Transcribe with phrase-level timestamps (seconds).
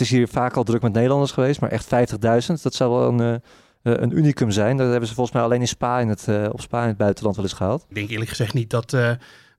[0.00, 2.62] Het is hier vaak al druk met Nederlanders geweest, maar echt 50.000.
[2.62, 3.34] Dat zou wel een, eh,
[3.92, 4.76] eh, een unicum zijn.
[4.76, 6.96] Dat hebben ze volgens mij alleen in Spa in het, eh, op Spa in het
[6.96, 7.86] buitenland wel eens gehaald.
[7.88, 9.10] Ik denk eerlijk gezegd niet dat, eh,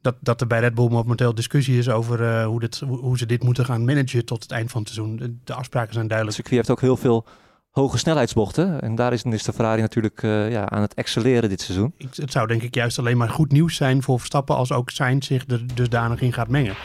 [0.02, 3.18] dat, dat er bij Red Bull momenteel discussie is over eh, hoe, dit, hoe, hoe
[3.18, 5.16] ze dit moeten gaan managen tot het eind van het seizoen.
[5.16, 6.36] De, de afspraken zijn Het duidelijk.
[6.38, 7.26] circuit heeft ook heel veel
[7.72, 8.82] hoge snelheidsbochten.
[8.82, 11.94] En daar is, is de Ferrari natuurlijk eh, ja, aan het excelleren dit seizoen.
[11.98, 14.90] Ik, het zou denk ik juist alleen maar goed nieuws zijn voor Verstappen als ook
[14.90, 16.76] Sainz zich er dusdanig in gaat mengen.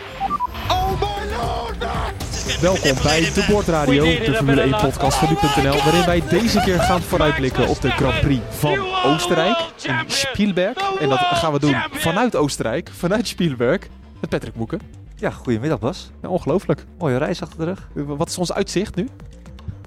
[2.60, 7.02] Welkom bij de Bordradio, de Formule 1 podcast van nu.nl, waarin wij deze keer gaan
[7.02, 10.98] vooruitblikken op de Grand Prix van Oostenrijk in Spielberg.
[11.00, 13.86] En dat gaan we doen vanuit Oostenrijk, vanuit Spielberg,
[14.20, 14.80] met Patrick Moeken.
[15.16, 16.10] Ja, goedemiddag Bas.
[16.22, 16.84] Ja, ongelooflijk.
[16.98, 17.88] Mooie reis achter de rug.
[17.94, 19.08] Wat is ons uitzicht nu?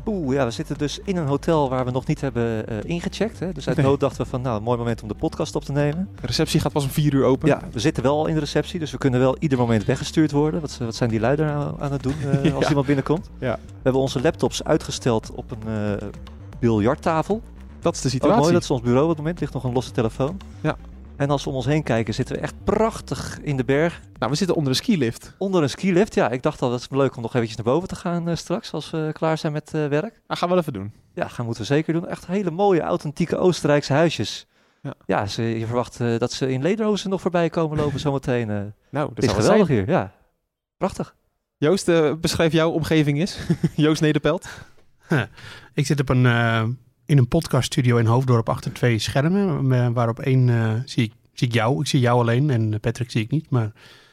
[0.10, 3.40] Oeh, ja, we zitten dus in een hotel waar we nog niet hebben eh, ingecheckt.
[3.40, 3.52] Hè?
[3.52, 3.86] Dus uit Nee.
[3.86, 6.10] nood dachten we van, nou, een mooi moment om de podcast op te nemen.
[6.22, 7.48] De receptie gaat pas om 4 uur open.
[7.48, 10.62] Ja, we zitten wel in de receptie, dus we kunnen wel ieder moment weggestuurd worden.
[10.62, 13.30] Wat, wat zijn die lui daar nou aan het doen eh, als iemand binnenkomt?
[13.40, 13.54] Ja.
[13.66, 16.08] We hebben onze laptops uitgesteld op een eh
[16.60, 17.42] biljarttafel.
[17.80, 18.40] Dat is de Ook situatie.
[18.42, 19.40] mooi, dat is ons bureau op het moment.
[19.40, 20.38] ligt nog een losse telefoon.
[20.62, 20.76] Ja.
[21.20, 24.02] En als we om ons heen kijken, zitten we echt prachtig in de berg.
[24.20, 25.36] Nou, we zitten onder een skilift.
[25.38, 26.14] Onder een skilift.
[26.16, 28.36] Ja, ik dacht al, dat is leuk om nog eventjes naar boven te gaan eh,
[28.36, 30.22] straks, als we klaar zijn met eh, werk.
[30.28, 30.94] Dat gaan we wel even doen.
[31.14, 32.08] Ja, gaan moeten we zeker doen.
[32.08, 34.48] Echt hele mooie, authentieke Oostenrijkse huisjes.
[34.82, 34.94] Ja.
[35.06, 38.50] Ja, ze, je verwacht eh, dat ze in lederhozen nog voorbij komen lopen zometeen.
[38.50, 38.62] eh.
[38.92, 39.80] Nou, Het dat is geweldig zijn.
[39.80, 40.14] hier, ja.
[40.78, 41.16] Prachtig.
[41.58, 43.38] Joost, beschrijf jouw omgeving eens.
[43.76, 44.48] Joost Nederpelt.
[45.74, 46.64] Ik zit op een, eh,
[47.10, 49.72] in een podcaststudio in Hoofddorp achter twee schermen.
[49.72, 51.80] eh, waarop één eh, zie, ik, zie ik jou.
[51.80, 53.50] Ik zie jou alleen en Patrick zie ik niet.
[53.50, 53.72] Maar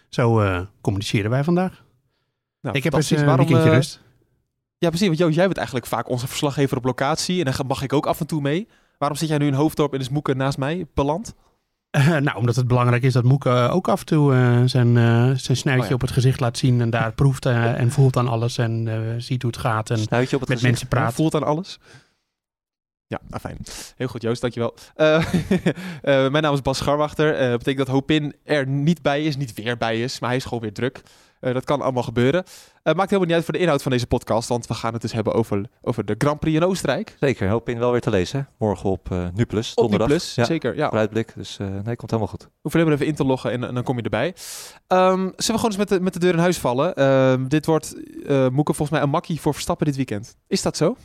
[0.08, 1.84] zo eh, communiceren wij vandaag.
[2.60, 3.20] Nou, ik heb fantastisch.
[3.20, 4.00] een weekendje eh, rust.
[4.78, 5.06] Ja, precies.
[5.06, 7.44] Want Joost, jij bent eigenlijk vaak onze verslaggever op locatie.
[7.44, 8.68] En dan mag ik ook af en toe mee.
[8.98, 11.34] Waarom zit jij nu in Hoofddorp en is Moeken naast mij beland?
[11.90, 14.96] Eh, nou, omdat het belangrijk is dat Moeke eh, ook af en toe eh, zijn,
[14.96, 15.94] eh, zijn snuitje Oh ja.
[15.94, 16.80] op het gezicht laat zien.
[16.80, 19.90] En daar proeft eh, en voelt aan alles en eh, ziet hoe het gaat.
[19.90, 20.62] En Snuitje op het met gezicht.
[20.80, 21.14] mensen praat.
[21.14, 21.78] Voelt aan alles.
[23.08, 23.58] Ja, nou, fijn.
[23.96, 24.74] Heel goed, Joost, dankjewel.
[24.94, 25.16] Eh
[26.02, 27.34] eh mijn naam is Bas Scharwachter.
[27.34, 30.38] Eh dat betekent dat Hopin er niet bij is, niet weer bij is, maar hij
[30.38, 31.02] is gewoon weer druk.
[31.40, 32.44] Dat kan allemaal gebeuren.
[32.82, 35.12] Maakt helemaal niet uit voor de inhoud van deze podcast, want we gaan het dus
[35.12, 37.16] hebben over, over de Grand Prix in Oostenrijk.
[37.20, 38.38] Zeker, hoop in wel weer te lezen.
[38.38, 38.44] hè.
[38.66, 40.08] Morgen op eh NuPlus, donderdag.
[40.08, 40.76] Plus, Ja, zeker.
[40.76, 40.88] Ja.
[40.88, 41.32] vooruitblik.
[41.34, 42.48] Dus nee, komt helemaal goed.
[42.60, 44.34] Hoef alleen maar even in te loggen en, en dan kom je erbij.
[44.86, 46.94] Ehm, zullen we gewoon eens met de, met de deur in huis vallen?
[46.94, 47.94] Ehm, dit wordt,
[48.28, 50.36] Moeke, volgens mij een makkie voor Verstappen dit weekend.
[50.46, 50.96] Is dat zo?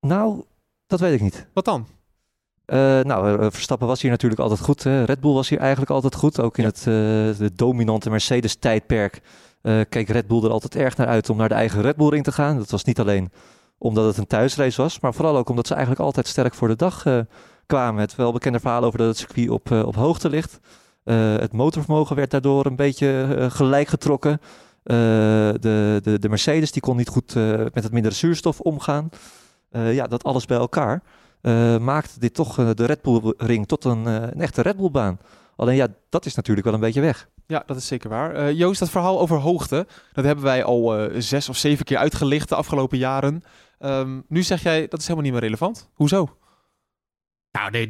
[0.00, 0.44] Nou,
[0.86, 1.46] dat weet ik niet.
[1.52, 1.86] Wat dan?
[2.64, 4.82] Eh, nou, eh, Verstappen was hier natuurlijk altijd goed.
[4.82, 5.04] hè.
[5.04, 6.40] Red Bull was hier eigenlijk altijd goed.
[6.40, 6.68] Ook in Ja.
[6.68, 6.84] het eh,
[7.46, 9.20] de dominante Mercedes-tijdperk
[9.88, 12.24] keek Red Bull er altijd erg naar uit om naar de eigen Red Bull ring
[12.24, 12.56] te gaan.
[12.58, 13.30] Dat was niet alleen
[13.78, 16.76] omdat het een thuisrace was, maar vooral ook omdat ze eigenlijk altijd sterk voor de
[16.76, 17.04] dag
[17.66, 18.00] kwamen.
[18.00, 20.58] Het welbekende verhaal over dat het circuit op, op hoogte ligt.
[21.40, 24.40] Het motorvermogen werd daardoor een beetje gelijk getrokken.
[24.82, 25.56] De,
[26.02, 27.34] de, de Mercedes die kon niet goed
[27.74, 29.08] met het mindere zuurstof omgaan.
[29.76, 31.02] Eh, ja, dat alles bij elkaar
[31.40, 34.76] eh, maakt dit toch eh, de Red Bull ring tot een, eh, een echte Red
[34.76, 35.18] Bull baan.
[35.56, 37.28] Alleen ja, dat is natuurlijk wel een beetje weg.
[37.46, 38.34] Ja, dat is zeker waar.
[38.34, 41.96] Eh, Joost, dat verhaal over hoogte, dat hebben wij al eh, zes of zeven keer
[41.96, 43.42] uitgelicht de afgelopen jaren.
[43.78, 45.90] Ehm, nu zeg jij, dat is helemaal niet meer relevant.
[45.94, 46.36] Hoezo?
[47.52, 47.88] Nou, nee,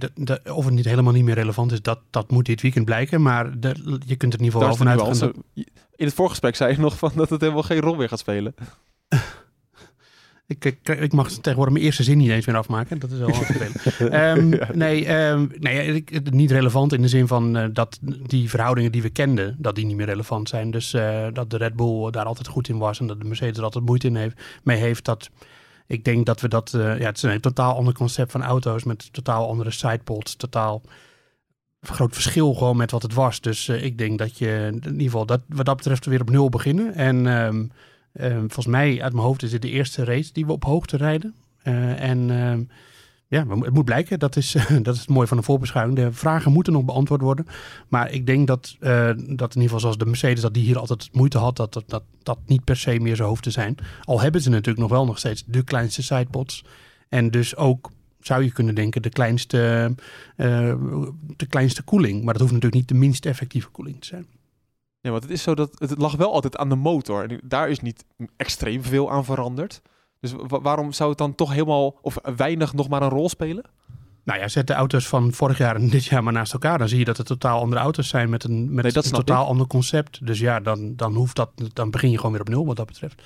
[0.55, 3.23] of het niet helemaal niet meer relevant is, dat, dat moet dit weekend blijken.
[3.23, 5.45] Maar de- je kunt er in ieder geval wel vanuit gaan.
[5.95, 8.55] In het voorgesprek zei je nog van dat het helemaal geen rol meer gaat spelen.
[10.49, 12.99] Ik, ik, ik mag tegenwoordig mijn eerste zin niet eens meer afmaken.
[12.99, 13.77] Dat is wel vervelend.
[13.99, 19.03] Ehm, Nee, ehm, nee niet relevant in de zin van eh, dat die verhoudingen die
[19.03, 20.71] we kenden, dat die niet meer relevant zijn.
[20.71, 23.57] Dus eh, dat de Red Bull daar altijd goed in was en dat de Mercedes
[23.57, 25.05] er altijd moeite in heeft, mee heeft.
[25.05, 25.31] Dat,
[25.87, 28.85] ik denk dat we dat, eh, ja, het is een totaal ander concept van auto's
[28.85, 30.83] met totaal andere sidepods, totaal
[31.81, 33.41] groot verschil gewoon met wat het was.
[33.41, 36.49] Dus ik denk dat je in ieder geval dat, wat dat betreft weer op nul
[36.49, 36.95] beginnen.
[36.95, 37.65] En ehm,
[38.17, 40.97] ehm, volgens mij uit mijn hoofd is dit de eerste race die we op hoogte
[40.97, 41.35] rijden.
[41.63, 42.63] Eh, en ehm,
[43.29, 44.19] ja, het moet blijken.
[44.19, 45.97] Dat is, dat is het mooie van een voorbeschouwing.
[45.97, 47.47] De vragen moeten nog beantwoord worden.
[47.89, 50.79] Maar ik denk dat, eh, dat in ieder geval zoals de Mercedes, dat die hier
[50.79, 53.77] altijd moeite had, dat dat, dat dat niet per se meer zo hoeft te zijn.
[54.05, 56.65] Al hebben ze natuurlijk nog wel nog steeds de kleinste sidepods.
[57.09, 57.91] En dus ook,
[58.21, 59.95] zou je kunnen denken, de kleinste,
[60.37, 60.75] eh,
[61.37, 62.25] de kleinste koeling.
[62.25, 64.27] Maar dat hoeft natuurlijk niet de minst effectieve koeling te zijn.
[65.07, 67.31] Ja, want het is zo dat het lag wel altijd aan de motor.
[67.31, 68.05] En daar is niet
[68.37, 69.83] extreem veel aan veranderd.
[70.21, 73.65] Dus wa- waarom zou het dan toch helemaal of weinig nog maar een rol spelen?
[74.25, 76.79] Nou ja, zet de auto's van vorig jaar en dit jaar maar naast elkaar.
[76.79, 79.11] Dan zie je dat het totaal andere auto's zijn met een, met Nee, dat een
[79.13, 80.27] totaal ander concept.
[80.27, 82.87] Dus ja, dan, dan, hoeft dat, dan begin je gewoon weer op nul wat dat
[82.87, 83.23] betreft.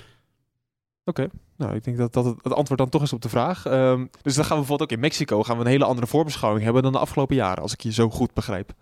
[1.05, 1.27] Oké,
[1.57, 3.65] nou ik denk dat dat het, het antwoord dan toch is op de vraag.
[3.65, 6.63] Ehm, dus dan gaan we bijvoorbeeld ook in Mexico gaan we een hele andere voorbeschouwing
[6.63, 8.73] hebben dan de afgelopen jaren, als ik je zo goed begrijp.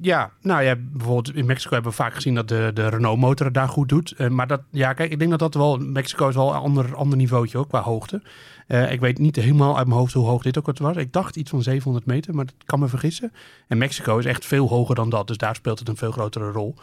[0.00, 3.54] Ja, nou ja, bijvoorbeeld in Mexico hebben we vaak gezien dat de, de Renault-motor het
[3.54, 4.14] daar goed doet.
[4.18, 6.94] Uh, maar dat, ja, kijk, ik denk dat dat wel, Mexico is wel een ander,
[6.96, 8.22] ander niveautje ook qua hoogte.
[8.68, 10.96] Uh, ik weet niet helemaal uit mijn hoofd hoe hoog dit ook was.
[10.96, 13.32] Ik dacht iets van 700 meter, maar dat kan me vergissen.
[13.68, 16.50] En Mexico is echt veel hoger dan dat, dus daar speelt het een veel grotere
[16.50, 16.74] rol.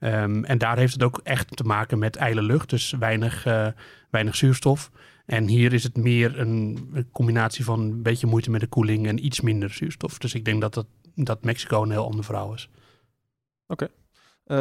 [0.00, 3.66] Um, en daar heeft het ook echt te maken met ijle lucht, dus weinig, uh,
[4.10, 4.90] weinig zuurstof.
[5.26, 9.06] En hier is het meer een, een, combinatie van een beetje moeite met de koeling
[9.06, 10.18] en iets minder zuurstof.
[10.18, 12.70] Dus ik denk dat, dat, dat Mexico een heel ander verhaal is.
[13.66, 13.84] Oké.
[13.84, 13.88] Okay.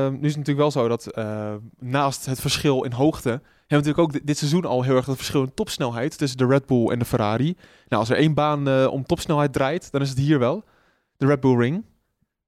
[0.06, 3.30] Um, nu is het natuurlijk wel zo dat uh, naast het verschil in hoogte...
[3.30, 6.18] hebben we natuurlijk ook dit seizoen al heel erg het verschil in topsnelheid...
[6.18, 7.58] tussen de Red Bull en de Ferrari.
[7.88, 10.64] Nou, als er één baan uh, om topsnelheid draait, dan is het hier wel.
[11.18, 11.86] De Red Bull Ring.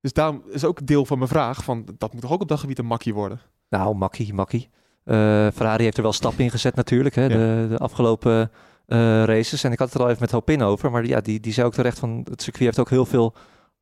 [0.02, 1.86] Dus daarom is ook deel van mijn vraag van...
[1.98, 3.42] dat moet toch ook op dat gebied een makkie worden?
[3.69, 4.69] Nou, makkie, makkie.
[5.06, 5.16] Uh,
[5.54, 7.28] Ferrari heeft er wel stappen in gezet natuurlijk, hè, ja.
[7.28, 8.51] de, de, afgelopen
[8.88, 9.63] uh, races.
[9.63, 11.68] En ik had het er al even met Hopin over, maar ja, die, die zei
[11.68, 13.36] ook terecht van het circuit heeft ook heel veel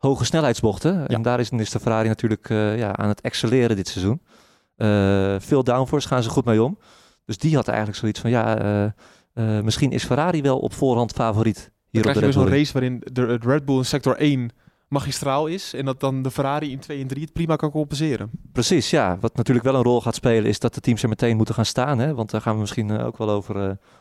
[0.07, 0.93] hoge snelheidsbochten.
[0.93, 1.07] Ja.
[1.07, 4.21] En daar is, is de Ferrari natuurlijk uh, ja, aan het excelleren dit seizoen.
[5.41, 6.77] veel downforce gaan ze goed mee om.
[7.25, 8.93] Dus die had eigenlijk zoiets van ja,
[9.63, 11.71] misschien is Ferrari wel op voorhand favoriet.
[11.89, 12.57] Hier Dan op krijg de je zo'n Bull.
[12.59, 14.49] race waarin de, het Red Bull in sector 1
[14.87, 18.29] magistraal is en dat dan de Ferrari in 2 en 3 het prima kan compenseren.
[18.51, 19.17] Precies, ja.
[19.19, 21.65] Wat natuurlijk wel een rol gaat spelen is dat de teams er meteen moeten gaan
[21.65, 21.99] staan.
[21.99, 22.13] Hè?
[22.13, 23.53] Want daar gaan we misschien ook wel over,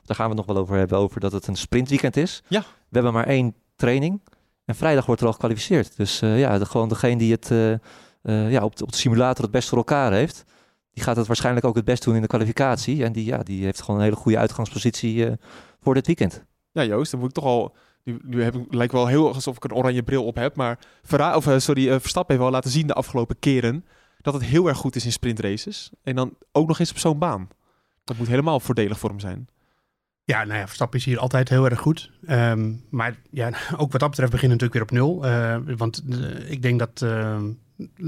[0.02, 2.42] daar gaan we het nog wel over hebben, over dat het een sprintweekend is.
[2.48, 2.60] Ja.
[2.60, 4.20] We hebben maar één training
[4.64, 5.96] en vrijdag wordt er al gekwalificeerd.
[5.96, 7.48] Dus uh, ja, de, gewoon degene die het
[8.22, 10.44] ja, op, de, op de simulator het best voor elkaar heeft,
[10.92, 13.04] die gaat het waarschijnlijk ook het best doen in de kwalificatie.
[13.04, 15.28] En die, ja, die heeft gewoon een hele goede uitgangspositie
[15.80, 16.44] voor dit weekend.
[16.72, 19.56] Ja, Joost, dan moet ik toch al nu, nu heb ik, lijkt wel heel alsof
[19.56, 20.56] ik een oranje bril op heb.
[20.56, 23.84] Maar Verra of, sorry, Verstappen heeft wel laten zien de afgelopen keren
[24.20, 25.90] dat het heel erg goed is in sprintraces.
[26.02, 27.48] En dan ook nog eens op zo'n baan.
[28.04, 29.48] Dat moet helemaal voordelig voor hem zijn.
[30.24, 32.10] Ja, nou ja, Verstappen is hier altijd heel erg goed.
[32.28, 35.26] Um, maar ja, ook wat dat betreft beginnen we natuurlijk weer op nul.
[35.26, 36.04] Uh, want
[36.46, 37.00] ik denk dat,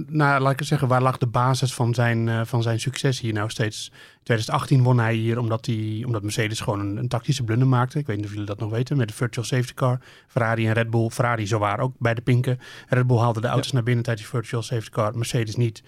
[0.09, 3.33] nou, laat ik zeggen, waar lag de basis van zijn, uh, van zijn succes hier
[3.33, 3.89] nou steeds?
[3.93, 7.99] In 2018 won hij hier omdat, hij, omdat Mercedes gewoon een, een tactische blunder maakte.
[7.99, 10.01] Ik weet niet of jullie dat nog weten, met de virtual safety car.
[10.27, 11.09] Ferrari en Red Bull.
[11.11, 12.59] Ferrari zo waar ook bij de pinken.
[12.89, 13.75] Red Bull haalde de auto's ja.
[13.75, 15.17] naar binnen tijdens die virtual safety car.
[15.17, 15.83] Mercedes niet.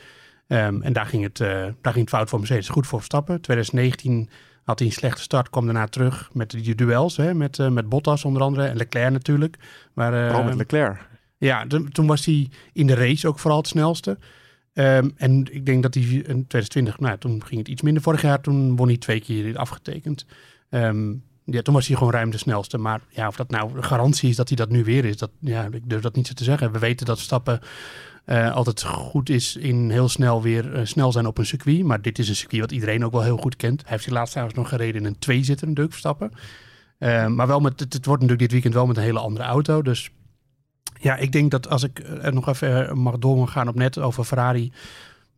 [0.48, 2.68] Um, en daar ging, het, daar ging het fout voor Mercedes.
[2.68, 3.40] Goed voor Verstappen.
[3.40, 4.28] 2019
[4.66, 7.16] had hij een slechte start, kwam daarna terug met die duels.
[7.16, 9.56] Hè, met, uh, met Bottas onder andere en Leclerc natuurlijk.
[9.92, 11.08] Maar, uh, Vooral met Leclerc.
[11.38, 14.18] Ja, toen was hij in de race ook vooral het snelste.
[14.72, 18.02] Um, en ik denk dat hij in 2020, nou, toen ging het iets minder.
[18.02, 20.26] Vorig jaar, toen won hij twee keer afgetekend.
[20.70, 22.78] Um, ja, toen was hij gewoon ruim de snelste.
[22.78, 25.68] Maar ja, of dat nou garantie is dat hij dat nu weer is, dat, ja,
[25.72, 26.72] ik durf dat niet zo te zeggen.
[26.72, 27.60] We weten dat Stappen
[28.26, 31.84] uh, altijd goed is in heel snel weer uh, snel zijn op een circuit.
[31.84, 33.80] Maar dit is een circuit wat iedereen ook wel heel goed kent.
[33.80, 36.30] Hij heeft zich laatst trouwens nog gereden in een twee-zitter, natuurlijk, Verstappen.
[36.98, 39.44] Uh, maar wel met, het, het wordt natuurlijk dit weekend wel met een hele andere
[39.44, 39.82] auto.
[39.82, 40.10] Dus
[41.00, 44.72] ja, ik denk dat als ik er nog even mag doorgaan op net over Ferrari.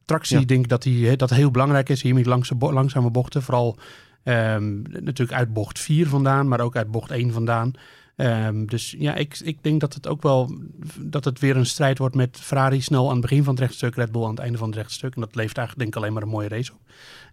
[0.04, 0.44] Tractie, ja.
[0.44, 2.02] denk ik dat die, dat heel belangrijk is.
[2.02, 3.42] Hier met langse, langzame bochten.
[3.42, 3.78] Vooral
[4.24, 7.72] um, natuurlijk uit bocht 4 vandaan, maar ook uit bocht 1 vandaan.
[8.20, 10.58] Um, dus ja, ik, ik denk dat het ook wel
[11.00, 13.94] dat het weer een strijd wordt met Ferrari snel aan het begin van het rechtstuk,
[13.94, 15.14] Red Bull aan het einde van het rechtstuk.
[15.14, 16.80] En dat levert eigenlijk denk ik alleen maar een mooie race op.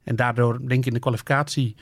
[0.04, 1.76] En daardoor denk ik in de kwalificatie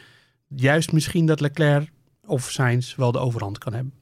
[0.48, 1.92] juist misschien dat Leclerc
[2.26, 3.94] of Sainz wel de overhand kan hebben.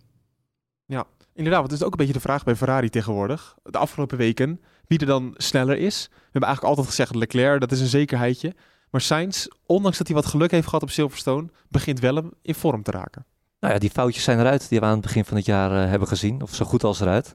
[0.86, 1.59] Ja, inderdaad.
[1.59, 3.56] Want het is ook een beetje de vraag bij Ferrari tegenwoordig.
[3.63, 6.07] De afgelopen weken, wie er dan sneller is.
[6.09, 8.56] We hebben eigenlijk altijd gezegd Leclerc, dat is een zekerheidje.
[8.89, 12.83] Maar Sainz, ondanks dat hij wat geluk heeft gehad op Silverstone, begint wel in vorm
[12.83, 13.25] te raken.
[13.61, 15.89] Nou ja, die foutjes zijn eruit die we aan het begin van het jaar uh,
[15.89, 16.41] hebben gezien.
[16.41, 17.33] Of zo goed als eruit.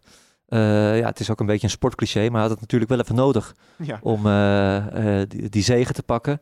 [0.49, 3.01] Uh, ja, het is ook een beetje een sportcliché, maar hij had het natuurlijk wel
[3.01, 3.99] even nodig ja.
[4.03, 6.41] om uh, die, die zegen te pakken.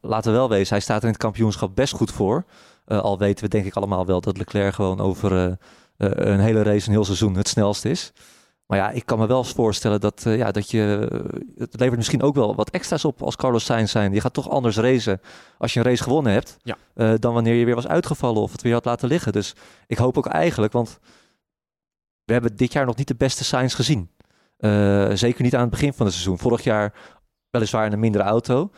[0.00, 2.44] laten we wel wezen, hij staat er in het kampioenschap best goed voor.
[2.86, 5.58] al weten we denk ik allemaal wel dat Leclerc gewoon over
[5.96, 8.12] een hele race, een heel seizoen het snelst is.
[8.66, 11.08] Maar ja, ik kan me wel eens voorstellen dat, uh, ja, dat je...
[11.56, 14.12] Het levert misschien ook wel wat extra's op als Carlos Sainz zijn.
[14.12, 15.20] Je gaat toch anders racen
[15.58, 16.56] als je een race gewonnen hebt...
[16.62, 16.76] Ja.
[16.94, 19.32] Uh, dan wanneer je weer was uitgevallen of het weer had laten liggen.
[19.32, 19.54] Dus
[19.86, 20.98] ik hoop ook eigenlijk, want
[22.24, 24.10] we hebben dit jaar nog niet de beste Sainz gezien.
[24.58, 26.38] Uh, zeker niet aan het begin van het seizoen.
[26.38, 26.94] Vorig jaar
[27.50, 28.70] weliswaar in een mindere auto...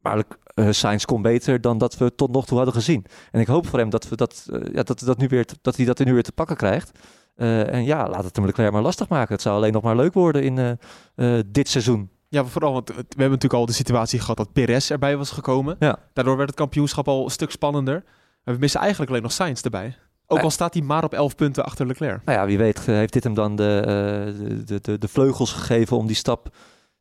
[0.00, 0.22] Maar
[0.54, 3.04] uh, Sainz kon beter dan dat we tot nog toe hadden gezien.
[3.30, 5.84] En ik hoop voor hem dat, we dat, ja, dat, dat, nu weer dat hij
[5.84, 6.98] dat nu weer te pakken krijgt.
[7.36, 9.32] Uh, en ja, laat het hem Leclerc maar lastig maken.
[9.34, 10.78] Het zou alleen nog maar leuk worden in
[11.16, 12.10] uh, dit seizoen.
[12.28, 15.76] Ja, vooral, want we hebben natuurlijk al de situatie gehad dat Perez erbij was gekomen.
[15.78, 15.98] Ja.
[16.12, 18.04] Daardoor werd het kampioenschap al een stuk spannender.
[18.44, 19.96] En we missen eigenlijk alleen nog Sainz erbij.
[20.26, 22.24] Ook al staat hij maar op 11 punten achter Leclerc.
[22.24, 26.06] Nou ja, wie weet heeft dit hem dan de, de, de, de vleugels gegeven om
[26.06, 26.48] die stap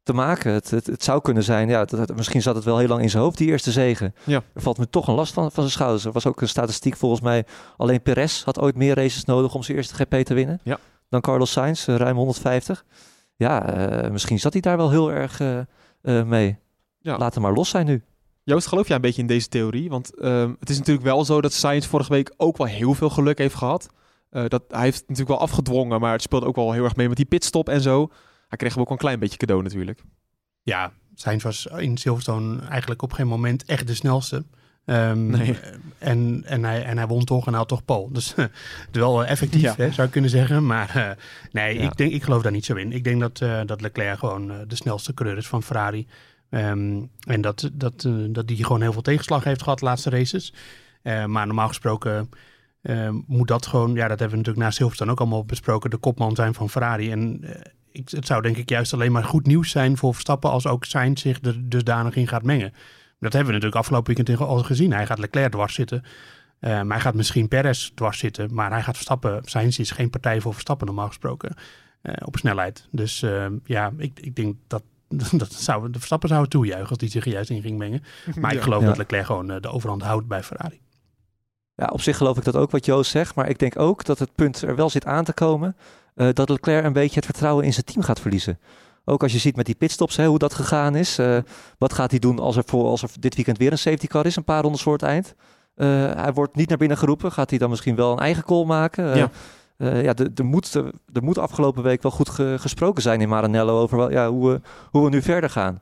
[0.05, 0.53] te maken.
[0.53, 3.09] Het, het, het, zou kunnen zijn, ja, dat, misschien zat het wel heel lang in
[3.09, 4.15] zijn hoofd, die eerste zegen.
[4.23, 4.43] Ja.
[4.53, 6.05] Er valt me toch een last van, van zijn schouders.
[6.05, 7.45] Er was ook een statistiek volgens mij.
[7.77, 10.59] Alleen Perez had ooit meer races nodig om zijn eerste GP te winnen.
[10.63, 10.79] Ja.
[11.09, 12.85] Dan Carlos Sainz, ruim 150.
[13.35, 15.59] ja, eh, misschien zat hij daar wel heel erg eh,
[16.01, 16.57] eh, mee.
[16.99, 17.17] Ja.
[17.17, 18.03] Laat hem maar los zijn nu.
[18.43, 19.89] Joost, geloof jij een beetje in deze theorie?
[19.89, 23.09] Want ehm, het is natuurlijk wel zo dat Sainz vorige week ook wel heel veel
[23.09, 23.89] geluk heeft gehad.
[24.29, 27.07] Eh, dat, hij heeft natuurlijk wel afgedwongen, maar het speelt ook wel heel erg mee
[27.07, 28.09] met die pitstop en zo.
[28.47, 30.01] Hij kreeg hem ook wel een klein beetje cadeau natuurlijk.
[30.63, 34.43] Ja, Sainz was in Silverstone eigenlijk op geen moment echt de snelste.
[34.85, 35.57] Ehm, Nee.
[35.97, 38.11] en, en, hij, en hij won toch en hij had toch pole.
[38.13, 38.49] Dus het
[38.91, 39.73] is wel eh, effectief, Ja.
[39.77, 40.65] hè, zou je kunnen zeggen.
[40.65, 41.09] Maar eh,
[41.51, 41.81] nee, Ja.
[41.83, 42.91] ik, denk, ik geloof daar niet zo in.
[42.91, 46.07] Ik denk dat, eh, dat Leclerc gewoon de snelste coureur is van Ferrari.
[46.49, 50.53] Ehm, en dat, dat, dat die gewoon heel veel tegenslag heeft gehad de laatste races.
[51.03, 52.29] Maar normaal gesproken
[52.81, 53.93] eh, moet dat gewoon...
[53.93, 55.89] Ja, dat hebben we natuurlijk na Silverstone ook allemaal besproken.
[55.89, 57.11] De kopman zijn van Ferrari.
[57.11, 57.43] En
[57.95, 60.49] ik, het zou denk ik juist alleen maar goed nieuws zijn voor Verstappen...
[60.49, 62.73] als ook Sainz zich er dusdanig in gaat mengen.
[63.19, 64.93] Dat hebben we natuurlijk afgelopen weekend al gezien.
[64.93, 66.03] Hij gaat Leclerc dwars zitten.
[66.59, 68.53] Eh, maar hij gaat misschien Perez dwars zitten.
[68.53, 69.41] Maar hij gaat Verstappen.
[69.43, 71.55] Sainz is geen partij voor Verstappen normaal gesproken.
[72.01, 72.87] eh, op snelheid.
[72.91, 74.83] Dus eh, ja, ik, ik denk dat,
[75.31, 78.03] dat zou, de Verstappen zou het toejuichen als hij zich er juist in ging mengen.
[78.39, 78.87] Maar ik geloof Ja.
[78.87, 80.79] dat Leclerc gewoon eh, de overhand houdt bij Ferrari.
[81.75, 83.35] Ja, op zich geloof ik dat ook wat Joost zegt.
[83.35, 85.75] Maar ik denk ook dat het punt er wel zit aan te komen.
[86.15, 88.59] eh, dat Leclerc een beetje het vertrouwen in zijn team gaat verliezen.
[89.05, 91.17] Ook als je ziet met die pitstops, hè, hoe dat gegaan is.
[91.17, 91.37] Eh,
[91.77, 94.25] wat gaat hij doen als er, voor, als er dit weekend weer een safety car
[94.25, 95.35] is, een paar rondes voor het eind?
[95.75, 97.31] Eh, hij wordt niet naar binnen geroepen.
[97.31, 99.15] Gaat hij dan misschien wel een eigen call maken?
[99.17, 99.29] Ja.
[99.77, 103.29] ja, er- er moet, er er moet afgelopen week wel goed ge- gesproken zijn in
[103.29, 105.81] Maranello over wel, ja, hoe, we, hoe we nu verder gaan.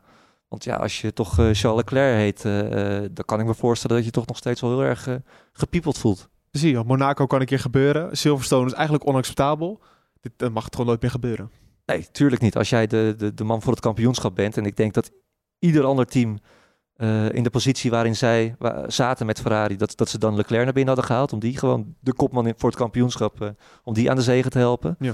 [0.54, 3.54] Want ja, als je toch eh, Charles Leclerc heet, eh, eh, dan kan ik me
[3.54, 5.08] voorstellen dat je toch nog steeds wel heel erg
[5.54, 6.30] gepiepeld voelt.
[6.52, 8.18] Zie je, Monaco kan een keer gebeuren.
[8.18, 9.82] Silverstone is eigenlijk onacceptabel.
[10.22, 11.52] Dit mag gewoon nooit meer gebeuren.
[11.86, 12.58] Nee, tuurlijk niet.
[12.58, 14.58] Als jij de, de, de man voor het kampioenschap bent.
[14.58, 15.12] En ik denk dat
[15.60, 16.40] ieder ander team
[17.32, 20.74] in de positie waarin zij wa- zaten met Ferrari, dat, dat ze dan Leclerc naar
[20.74, 21.34] binnen hadden gehaald.
[21.34, 24.58] Om die gewoon de kopman in, voor het kampioenschap, om die aan de zegen te
[24.58, 24.98] helpen.
[25.00, 25.14] Ja.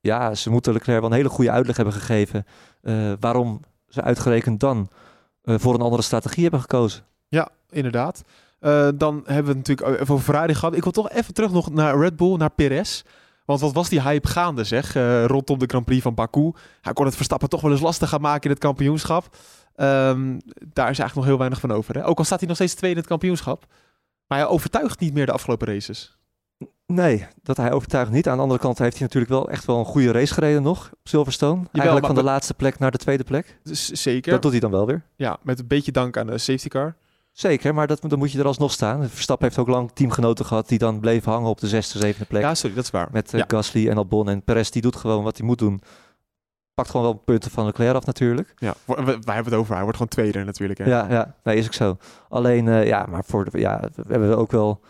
[0.00, 2.44] Ja, ze moeten Leclerc wel een hele goede uitleg hebben gegeven.
[3.20, 4.88] waarom ze uitgerekend dan
[5.42, 7.02] eh, voor een andere strategie hebben gekozen.
[7.28, 8.22] Ja, inderdaad.
[8.60, 10.76] Eh, dan hebben we natuurlijk even over Ferrari gehad.
[10.76, 13.02] Ik wil toch even terug nog naar Red Bull, naar Perez.
[13.44, 16.52] Want wat was die hype gaande, zeg, eh, rondom de Grand Prix van Baku.
[16.80, 19.36] Hij kon het Verstappen toch wel eens lastig gaan maken in het kampioenschap.
[19.74, 20.38] Ehm,
[20.72, 21.94] daar is eigenlijk nog heel weinig van over.
[21.94, 22.06] Hè?
[22.06, 23.66] Ook al staat hij nog steeds tweede in het kampioenschap.
[24.26, 26.17] Maar hij overtuigt niet meer de afgelopen races.
[26.92, 28.28] Nee, dat hij overtuigt niet.
[28.28, 30.90] Aan de andere kant heeft hij natuurlijk wel echt wel een goede race gereden nog
[30.92, 31.62] op Silverstone.
[31.72, 33.58] Eigenlijk van de laatste plek naar de tweede plek.
[33.62, 34.32] Dus zeker.
[34.32, 35.02] Dat doet hij dan wel weer.
[35.16, 36.96] Ja, met een beetje dank aan de safety car.
[37.32, 39.08] Zeker, maar dat, dan moet je er alsnog staan.
[39.08, 42.42] Verstappen heeft ook lang teamgenoten gehad die dan bleven hangen op de zesde, zevende plek.
[42.42, 43.08] Ja, sorry, dat is waar.
[43.12, 43.44] met eh, ja.
[43.48, 44.28] Gasly en Albon.
[44.28, 45.80] En Perez die doet gewoon wat hij moet doen.
[46.74, 48.54] Pakt gewoon wel punten van Leclerc af natuurlijk.
[48.56, 49.72] Ja, wij hebben het over.
[49.72, 50.78] Hij wordt gewoon tweede natuurlijk.
[50.78, 50.84] Hè?
[50.84, 51.96] Ja, ja, nee, is ook zo.
[52.28, 54.80] Alleen, eh, ja, maar voor de, ja, we hebben ook wel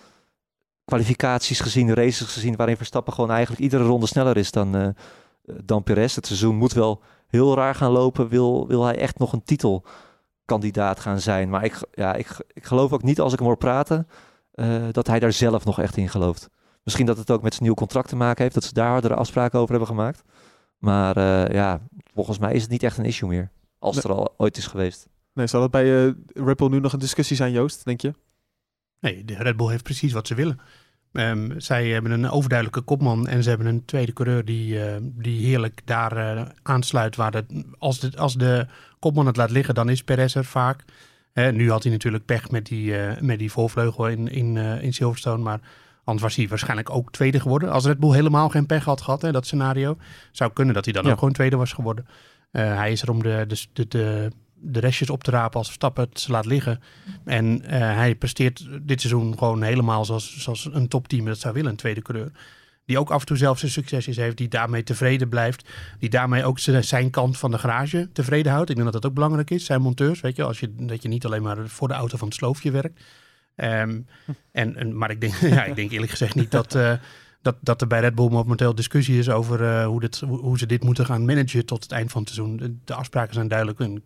[0.89, 4.89] kwalificaties gezien, races gezien, waarin Verstappen gewoon eigenlijk iedere ronde sneller is dan, eh
[5.65, 6.15] dan Perez.
[6.15, 8.29] Het seizoen moet wel heel raar gaan lopen.
[8.29, 11.51] Wil, wil hij echt nog een titelkandidaat gaan zijn?
[11.51, 14.09] Maar ik, ja, ik, ik geloof ook niet als ik hem hoor praten,
[14.53, 16.49] eh, dat hij daar zelf nog echt in gelooft.
[16.83, 19.15] Misschien dat het ook met zijn nieuw contract te maken heeft, dat ze daar hardere
[19.15, 20.23] afspraken over hebben gemaakt.
[20.79, 21.81] Maar eh, ja,
[22.15, 23.51] volgens mij is het niet echt een issue meer.
[23.79, 25.09] Als het er al ooit is geweest.
[25.33, 28.15] Nee, zal dat bij eh Red Bull nu nog een discussie zijn, Joost, denk je?
[29.01, 30.61] Nee, de Red Bull heeft precies wat ze willen.
[31.13, 35.47] Ehm, zij hebben een overduidelijke kopman en ze hebben een tweede coureur die, eh, die
[35.47, 37.17] heerlijk daar eh, aansluit.
[37.17, 37.45] Waar de,
[37.79, 38.67] als, de, als de
[38.99, 40.85] kopman het laat liggen, dan is Perez er vaak.
[41.53, 45.43] Nu had hij natuurlijk pech met die, eh, met die voorvleugel in, in, in Silverstone,
[45.43, 45.61] maar
[46.05, 47.71] anders was hij waarschijnlijk ook tweede geworden.
[47.71, 49.97] Als Red Bull helemaal geen pech had gehad, hè, dat scenario,
[50.33, 51.11] zou kunnen dat hij dan Ja.
[51.11, 52.07] ook gewoon tweede was geworden.
[52.51, 56.09] Hij is er om de, de, de, de, de restjes op te rapen als Verstappen
[56.09, 56.81] het laat liggen.
[57.25, 61.71] En eh, hij presteert dit seizoen gewoon helemaal zoals, zoals een topteam dat zou willen,
[61.71, 62.31] een tweede coureur.
[62.85, 65.69] Die ook af en toe zelf zijn succesjes heeft, die daarmee tevreden blijft.
[65.99, 68.71] Die daarmee ook zijn- kant van de garage tevreden houdt.
[68.71, 70.21] Ik denk dat dat ook belangrijk is, zijn monteurs.
[70.21, 72.71] Weet je, als je, dat je niet alleen maar voor de auto van het sloofje
[72.71, 73.01] werkt.
[73.55, 74.01] Ehm,
[74.53, 76.93] en, en, maar ik denk, ja, ik denk eerlijk gezegd niet dat, eh,
[77.43, 80.67] dat, dat er bij Red Bull momenteel discussie is over eh, hoe, dit, hoe, ze
[80.67, 82.57] dit moeten gaan managen tot het eind van het seizoen.
[82.57, 83.81] De, de afspraken zijn duidelijk.
[83.81, 84.05] En,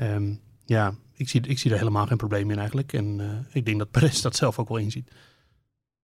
[0.00, 2.92] ehm, ja, ik zie, ik zie er helemaal geen probleem in eigenlijk.
[2.92, 5.10] En eh, ik denk dat Perez dat zelf ook wel inziet.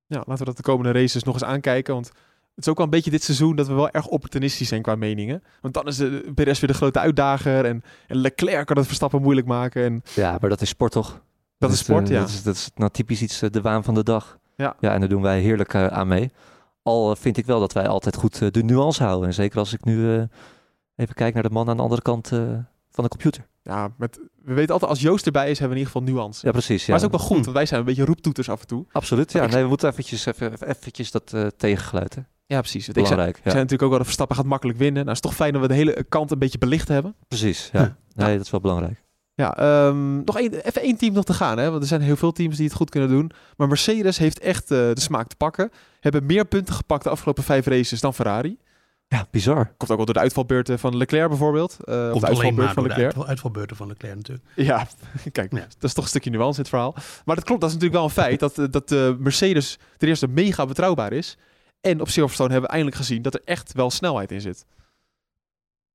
[0.06, 1.94] Ja, laten we dat de komende races nog eens aankijken.
[1.94, 2.06] Want
[2.54, 4.94] het is ook wel een beetje dit seizoen dat we wel erg opportunistisch zijn qua
[4.94, 5.42] meningen.
[5.60, 7.64] Want dan is de Perez weer de grote uitdager.
[7.64, 9.84] En, en Leclerc kan het Verstappen moeilijk maken.
[9.84, 11.24] En Ja, maar dat is sport toch?
[11.58, 12.20] dat is sport, eh, ja.
[12.20, 14.38] Dat is, dat is nou typisch iets eh, de waan van de dag.
[14.56, 14.76] Ja.
[14.80, 16.30] ja en daar doen wij heerlijk aan mee.
[16.82, 19.28] Al vind ik wel dat wij altijd goed de nuance houden.
[19.28, 20.22] En zeker als ik nu eh,
[20.96, 22.38] even kijk naar de man aan de andere kant eh,
[22.90, 23.46] van de computer.
[23.66, 26.46] Ja, met, we weten altijd als Joost erbij is, hebben we in ieder geval nuance.
[26.46, 26.86] Ja, precies.
[26.86, 26.92] Ja.
[26.92, 27.42] Maar het is ook wel goed, Hm.
[27.44, 28.84] want wij zijn een beetje roeptoeters af en toe.
[28.92, 29.42] Absoluut, ja.
[29.42, 32.20] Ik- Nee, we moeten eventjes, even, eventjes dat eh tegengeluid, hè.
[32.46, 32.88] Ja, precies.
[32.88, 33.36] Ik zei, Belangrijk.
[33.36, 33.42] Ja.
[33.42, 35.04] zei natuurlijk ook wel, dat Verstappen gaat makkelijk winnen.
[35.04, 37.14] Nou, het is toch fijn dat we de hele kant een beetje belicht hebben.
[37.28, 37.80] Precies, ja.
[37.80, 38.24] Ja.
[38.26, 39.04] Nee, dat is wel belangrijk.
[39.34, 41.58] Ja, ehm, nog één, even één team nog te gaan.
[41.58, 41.70] Hè?
[41.70, 43.30] Want er zijn heel veel teams die het goed kunnen doen.
[43.56, 45.70] Maar Mercedes heeft echt eh, de smaak te pakken.
[46.00, 48.58] Hebben meer punten gepakt de afgelopen vijf races dan Ferrari.
[49.08, 49.64] Ja, bizar.
[49.76, 51.72] Komt ook wel door de uitvalbeurten van Leclerc bijvoorbeeld.
[51.72, 53.04] Eh, of de alleen uitvalbeurt maar van door de Leclerc.
[53.04, 54.46] uitval- uitvalbeurten van Leclerc natuurlijk.
[54.54, 54.86] Ja,
[55.32, 55.58] kijk, Ja.
[55.58, 56.94] dat is toch een stukje nuance in het verhaal.
[57.24, 58.40] Maar dat klopt, dat is natuurlijk wel een feit.
[58.40, 61.36] Dat, eh, dat de Mercedes ten eerste mega betrouwbaar is.
[61.80, 64.64] En op Silverstone hebben we eindelijk gezien dat er echt wel snelheid in zit.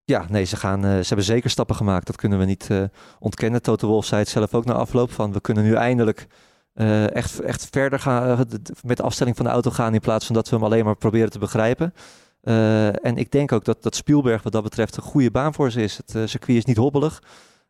[0.03, 2.05] Ja, nee, ze, gaan, eh, ze hebben zeker stappen gemaakt.
[2.07, 2.83] Dat kunnen we niet eh,
[3.19, 3.61] ontkennen.
[3.61, 5.11] Toto Wolff zei het zelf ook na afloop.
[5.11, 6.27] Van, we kunnen nu eindelijk
[6.73, 8.45] eh, echt, echt verder gaan,
[8.83, 9.93] met de afstelling van de auto gaan...
[9.93, 11.93] in plaats van dat we hem alleen maar proberen te begrijpen.
[12.41, 15.71] Eh, en ik denk ook dat, dat Spielberg wat dat betreft een goede baan voor
[15.71, 15.97] ze is.
[15.97, 17.23] Het eh, circuit is niet hobbelig.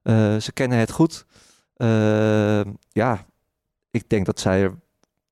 [0.03, 1.25] Eh, ze kennen het goed.
[2.89, 3.25] Ja,
[3.91, 4.61] ik denk dat zij...
[4.61, 4.79] er-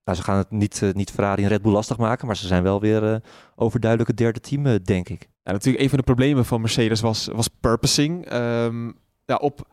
[0.04, 2.28] Nou, ze gaan het niet, niet Ferrari en Red Bull lastig maken...
[2.28, 3.22] maar ze zijn wel weer
[3.56, 5.28] overduidelijk het derde team, denk ik.
[5.44, 8.26] Natuurlijk een van de problemen van Mercedes was, was purposing.
[8.26, 8.92] Ehm,
[9.26, 9.68] ja, op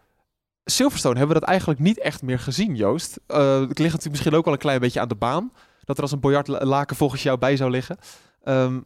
[0.64, 3.20] Silverstone hebben we dat eigenlijk niet echt meer gezien, Joost.
[3.26, 5.52] Het ligt natuurlijk misschien ook wel een klein beetje aan de baan.
[5.84, 7.96] Dat er als een biljartlaken volgens jou bij zou liggen.
[8.42, 8.80] Ehm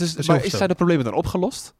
[0.00, 0.56] is, maar Silverstone.
[0.56, 1.74] zijn de problemen dan opgelost?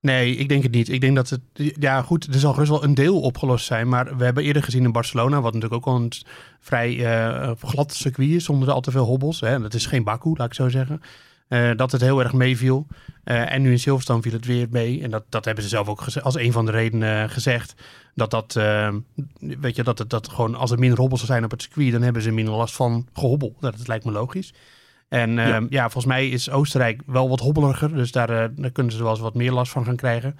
[0.00, 0.88] Nee, ik denk het niet.
[0.88, 1.40] Ik denk dat het...
[1.78, 3.88] Ja, goed, er zal gerust wel een deel opgelost zijn.
[3.88, 5.40] Maar we hebben eerder gezien in Barcelona...
[5.40, 6.12] wat natuurlijk ook al een
[6.60, 8.44] vrij eh, glad circuit is...
[8.44, 9.40] zonder al te veel hobbels.
[9.40, 9.60] Hè.
[9.60, 11.00] Dat is geen Baku, laat ik zo zeggen.
[11.48, 12.86] eh, dat het heel erg meeviel.
[13.24, 15.02] Eh, en nu in Silverstone viel het weer mee.
[15.02, 17.74] En dat, dat hebben ze zelf ook als een van de redenen gezegd.
[18.14, 18.52] Dat dat...
[19.40, 20.54] weet je, dat het dat gewoon...
[20.54, 21.92] Als er minder hobbels zijn op het circuit...
[21.92, 23.56] dan hebben ze minder last van gehobbel.
[23.60, 24.52] Dat, dat lijkt me logisch.
[25.08, 25.66] En Ja.
[25.70, 25.82] ja.
[25.82, 27.94] volgens mij is Oostenrijk wel wat hobbeliger.
[27.94, 30.38] Dus daar, eh, daar kunnen ze wel eens wat meer last van gaan krijgen.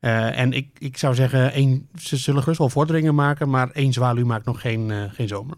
[0.00, 3.50] Eh, en ik, ik zou zeggen, één, ze zullen gerust wel vorderingen maken.
[3.50, 5.56] Maar één zwaluw maakt nog geen, eh, geen zomer.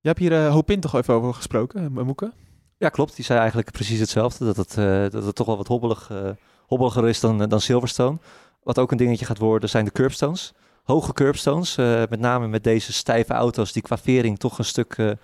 [0.00, 2.32] Je hebt hier uh, Hopin toch even over gesproken, Moeke?
[2.78, 3.16] Ja, klopt.
[3.16, 4.44] Die zei eigenlijk precies hetzelfde.
[4.44, 6.30] Dat het, eh, dat het toch wel wat hobbelig, eh,
[6.66, 8.18] hobbeliger is dan, dan Silverstone.
[8.62, 10.52] Wat ook een dingetje gaat worden, zijn de curbstones.
[10.82, 15.16] Hoge curbstones, eh, met name met deze stijve auto's die qua vering toch een stuk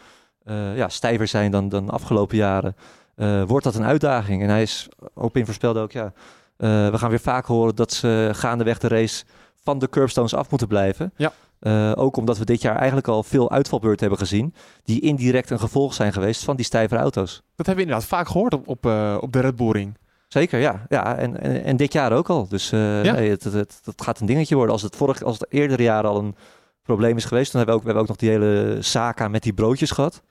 [0.74, 2.76] ja, stijver zijn dan, dan de afgelopen jaren.
[3.16, 4.42] eh, wordt dat een uitdaging.
[4.42, 6.12] En hij is, Opin voorspelde ook, ja,
[6.56, 9.24] eh, we gaan weer vaak horen dat ze gaandeweg de race
[9.64, 11.12] van de curbstones af moeten blijven.
[11.16, 11.32] Ja.
[11.58, 15.58] Eh, ook omdat we dit jaar eigenlijk al veel uitvalbeurten hebben gezien, die indirect een
[15.60, 17.32] gevolg zijn geweest van die stijvere auto's.
[17.56, 19.92] Dat hebben we inderdaad vaak gehoord op, op, uh, op de Red Bull.
[20.28, 20.86] Zeker, ja.
[20.88, 22.48] ja en, en, en dit jaar ook al.
[22.48, 23.12] Dus uh, Ja.
[23.12, 24.72] nee, het, het, het, het gaat een dingetje worden.
[24.72, 26.34] Als het, vorig, als het eerdere jaren al een
[26.82, 29.42] probleem is geweest, dan hebben we ook, we hebben ook nog die hele Saka met
[29.42, 30.22] die broodjes gehad.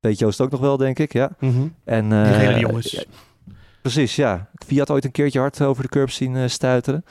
[0.00, 1.30] Weet Joost ook nog wel, denk ik, ja.
[1.84, 2.90] En, Die eh, gele jongens.
[2.90, 3.02] ja,
[3.82, 4.48] precies, ja.
[4.66, 7.04] Fiat ooit een keertje hard over de curb zien eh, stuiteren.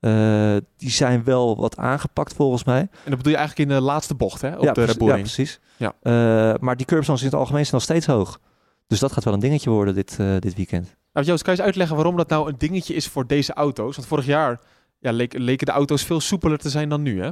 [0.00, 2.80] Eh, die zijn wel wat aangepakt volgens mij.
[2.80, 4.56] En dat bedoel je eigenlijk in de laatste bocht, hè?
[4.56, 5.60] Op ja, de ja, precies.
[5.76, 5.92] Ja.
[6.02, 6.12] Eh,
[6.60, 8.40] maar die curbstones in het algemeen zijn nog steeds hoog.
[8.86, 10.96] Dus dat gaat wel een dingetje worden dit, eh, dit weekend.
[11.12, 13.96] Nou, Joost, kan je eens uitleggen waarom dat nou een dingetje is voor deze auto's?
[13.96, 14.60] Want vorig jaar
[14.98, 17.30] ja, leek, leken de auto's veel soepeler te zijn dan nu, hè?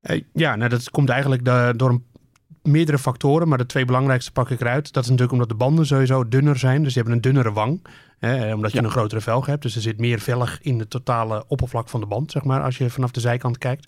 [0.00, 2.04] Eh, ja, nou, dat komt eigenlijk de- door een,
[2.70, 3.48] meerdere factoren.
[3.48, 4.92] Maar de twee belangrijkste pak ik eruit.
[4.92, 6.82] Dat is natuurlijk omdat de banden sowieso dunner zijn.
[6.82, 7.86] Dus je hebt een dunnere wang.
[8.18, 8.84] Hè, omdat je Ja.
[8.84, 9.62] een grotere velg hebt.
[9.62, 12.62] Dus er zit meer velg in het totale oppervlak van de band, zeg maar.
[12.62, 13.86] Als je vanaf de zijkant kijkt.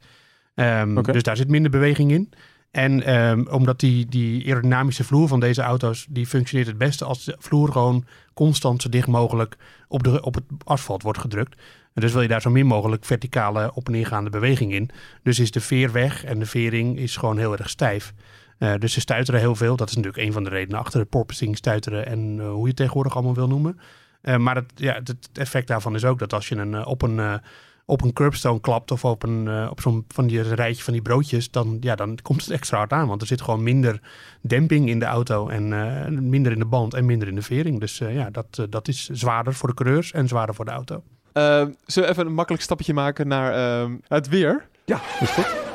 [0.55, 1.03] Ehm.
[1.03, 2.33] Dus daar zit minder beweging in.
[2.71, 7.25] En ehm, omdat die, die aerodynamische vloer van deze auto's, die functioneert het beste als
[7.25, 9.57] de vloer gewoon constant zo dicht mogelijk
[9.89, 11.55] op, de, op het asfalt wordt gedrukt.
[11.95, 14.91] En dus wil je daar zo min mogelijk verticale op en neergaande beweging in.
[15.23, 18.13] Dus is de veer weg en de vering is gewoon heel erg stijf.
[18.61, 19.77] Eh, dus ze stuiteren heel veel.
[19.77, 22.67] Dat is natuurlijk een van de redenen achter het porpoising, stuiteren en eh, hoe je
[22.67, 23.81] het tegenwoordig allemaal wil noemen.
[24.21, 27.03] Eh, maar het, ja, het, het effect daarvan is ook dat als je een, op
[27.03, 27.41] een...
[27.85, 31.51] op een curbstone klapt of op, een, op zo'n van die rijtje van die broodjes,
[31.51, 33.09] dan, ja, dan komt het extra hard aan.
[33.09, 34.01] Want er zit gewoon minder
[34.41, 37.81] demping in de auto en eh, minder in de band en minder in de vering.
[37.81, 41.03] Dus eh, ja, dat, dat is zwaarder voor de coureurs en zwaarder voor de auto.
[41.33, 44.67] Ehm, zullen we even een makkelijk stapje maken naar ehm, het weer?
[44.85, 45.70] Ja, is goed.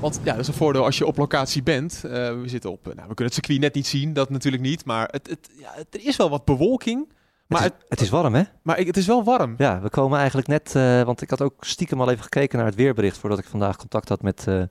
[0.00, 2.04] Want ja, dat is een voordeel als je op locatie bent.
[2.04, 4.62] Eh, we zitten op, eh, nou, we kunnen het circuit net niet zien, dat natuurlijk
[4.62, 4.84] niet.
[4.84, 7.12] Maar het, het, ja, er is wel wat bewolking.
[7.46, 8.42] Maar het, is, het is warm, hè?
[8.62, 9.54] maar het is wel warm.
[9.56, 12.66] Ja, we komen eigenlijk net, eh, want ik had ook stiekem al even gekeken naar
[12.66, 14.62] het weerbericht voordat ik vandaag contact had met eh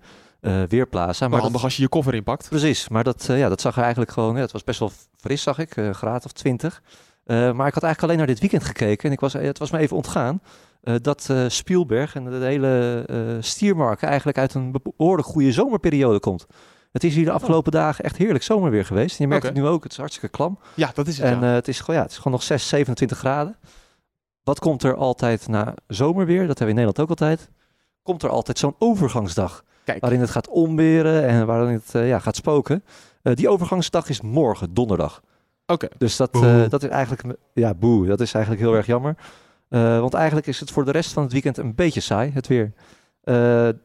[0.68, 1.20] Weerplaza.
[1.20, 2.50] Maar Maar handig dat, als je je koffer inpakt.
[2.50, 5.42] precies, maar dat, ja, dat zag er eigenlijk gewoon, ja, het was best wel fris,
[5.42, 6.82] zag ik, een graad of 20.
[7.30, 9.72] Eh, maar ik had eigenlijk alleen naar dit weekend gekeken en ik was, het was
[9.72, 10.42] me even ontgaan
[10.82, 16.20] eh, dat eh, Spielberg en de, hele eh stiermarken eigenlijk uit een behoorlijk goede zomerperiode
[16.20, 16.48] komt.
[16.92, 19.20] Het is hier de afgelopen dagen echt heerlijk zomerweer geweest.
[19.20, 20.60] En je merkt het nu ook, het is hartstikke klam.
[20.76, 21.26] Ja, dat is het.
[21.26, 21.48] En ja.
[21.48, 23.58] eh, het, is gewoon, ja, het is gewoon nog 6, 27 graden.
[24.44, 26.48] wat komt er altijd na zomerweer?
[26.48, 27.50] Dat hebben we in Nederland ook altijd.
[28.04, 29.64] Komt er altijd zo'n overgangsdag.
[29.84, 30.02] Kijk.
[30.02, 32.84] Waarin het gaat omweren en waarin het ja, gaat spoken.
[33.22, 35.22] Eh, die overgangsdag is morgen, donderdag.
[35.66, 35.88] Oké.
[35.98, 37.38] Dus dat, eh, dat is eigenlijk...
[37.54, 38.06] Ja, boe.
[38.06, 39.16] Dat is eigenlijk heel erg jammer.
[39.70, 42.48] Eh, want eigenlijk is het voor de rest van het weekend een beetje saai, het
[42.48, 42.74] weer.
[43.24, 43.34] Eh,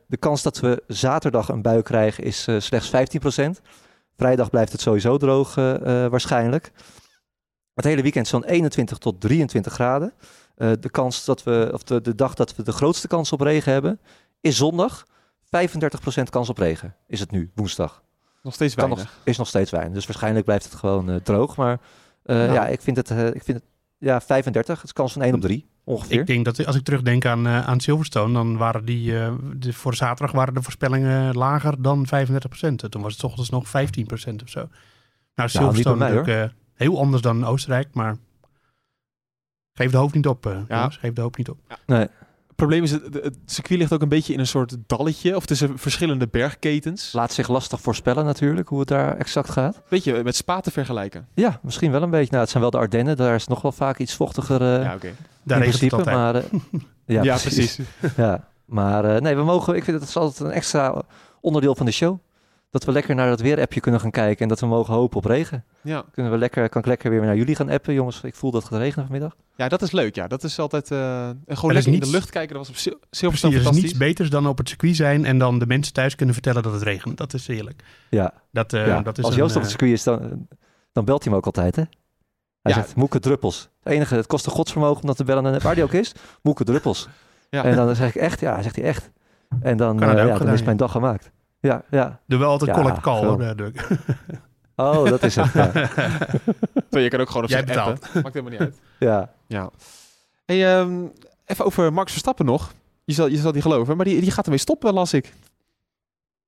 [0.07, 3.61] de kans dat we zaterdag een bui krijgen is eh, slechts 15%.
[4.17, 6.73] Vrijdag blijft het sowieso droog waarschijnlijk.
[7.75, 10.13] Het hele weekend zo'n 21 tot 23 graden.
[10.57, 13.73] De, kans dat we, of de, de dag dat we de grootste kans op regen
[13.73, 14.01] hebben
[14.41, 15.07] is zondag.
[15.45, 18.03] 35% kans op regen is het nu, woensdag.
[18.43, 18.99] Nog steeds weinig.
[18.99, 19.95] nog, is nog steeds weinig.
[19.95, 21.57] Dus waarschijnlijk blijft het gewoon droog.
[21.57, 21.81] Maar
[22.25, 22.53] Nou.
[22.53, 23.67] ja, ik vind het, ik vind het
[23.99, 24.77] ja, 35.
[24.77, 26.21] Het is kans van 1 op 3 ongeveer.
[26.21, 29.73] Ik denk dat als ik terugdenk aan, eh, aan Silverstone, dan waren die eh, de,
[29.73, 32.89] voor zaterdag waren de voorspellingen lager dan 35%.
[32.89, 34.69] Toen was het 's ochtends nog 15% of zo.
[35.35, 38.17] Nou, Silverstone mij, natuurlijk eh, heel anders dan Oostenrijk, maar
[39.73, 40.47] geef de hoofd niet op.
[40.47, 40.77] eh, Ja.
[40.77, 41.59] jongens, geef de hoofd niet op.
[41.87, 42.07] Nee.
[42.47, 45.37] Het probleem is, het, het circuit ligt ook een beetje in een soort dalletje.
[45.37, 47.13] Of tussen verschillende bergketens.
[47.13, 49.83] Laat zich lastig voorspellen natuurlijk, hoe het daar exact gaat.
[49.89, 51.29] Weet je, met Spa te vergelijken.
[51.35, 52.31] Ja, misschien wel een beetje.
[52.31, 53.17] Nou, het zijn wel de Ardennen.
[53.17, 55.13] Daar is nog wel vaak iets vochtiger eh ja, oké.
[55.45, 56.17] Daar in het altijd.
[56.17, 56.43] Maar, eh,
[57.17, 57.75] ja, Ja, precies.
[57.75, 58.17] precies.
[58.25, 61.03] Ja, maar eh, nee, we mogen, ik vind het is altijd een extra
[61.41, 62.19] onderdeel van de show.
[62.71, 65.25] Dat we lekker naar dat weerappje kunnen gaan kijken en dat we mogen hopen op
[65.25, 65.65] regen.
[65.83, 66.05] Ja.
[66.13, 68.21] Kunnen we lekker, kan ik lekker weer naar jullie gaan appen, jongens.
[68.23, 69.37] Ik voel dat het gaat regenen vanmiddag.
[69.57, 70.15] ja, dat is leuk.
[70.15, 70.91] Ja, dat is altijd...
[70.91, 72.57] eh, en gewoon Er is lekker in de lucht kijken.
[72.57, 75.25] Dat was op Sil- Precies, Silverstone er is niets beters dan op het circuit zijn
[75.25, 77.17] en dan de mensen thuis kunnen vertellen dat het regent.
[77.17, 77.85] Dat is heerlijk.
[78.11, 79.03] Ja, Dat, eh, ja.
[79.03, 80.47] dat is als een, Joost op het circuit is, dan,
[80.93, 81.83] dan belt hij me ook altijd, hè?
[82.65, 82.79] Hij Ja.
[82.83, 83.69] zegt, Moeke Druppels.
[83.83, 86.13] Het enige, het kost een godsvermogen om dat te bellen, en waar die ook is.
[86.43, 87.09] Moeke Druppels.
[87.51, 87.65] Ja.
[87.65, 89.11] En dan zeg ik echt, ja, zegt hij echt.
[89.61, 91.31] En dan, eh, ja, dan is mijn dag gemaakt.
[91.61, 92.21] Ja, ja.
[92.27, 93.55] Doe wel altijd Ja, collect call.
[94.77, 95.53] Oh, dat is het.
[95.53, 95.71] Ja.
[96.91, 98.05] Zo, je kan ook gewoon op Jij zijn betaalt.
[98.05, 98.23] appen.
[98.23, 98.79] Maakt helemaal niet uit.
[99.11, 99.33] ja.
[99.47, 99.71] Ja.
[100.45, 101.05] Hey, ehm,
[101.47, 102.73] even over Max Verstappen nog.
[103.05, 105.33] Je zal, je zal die geloven, maar die, die gaat ermee stoppen, las ik.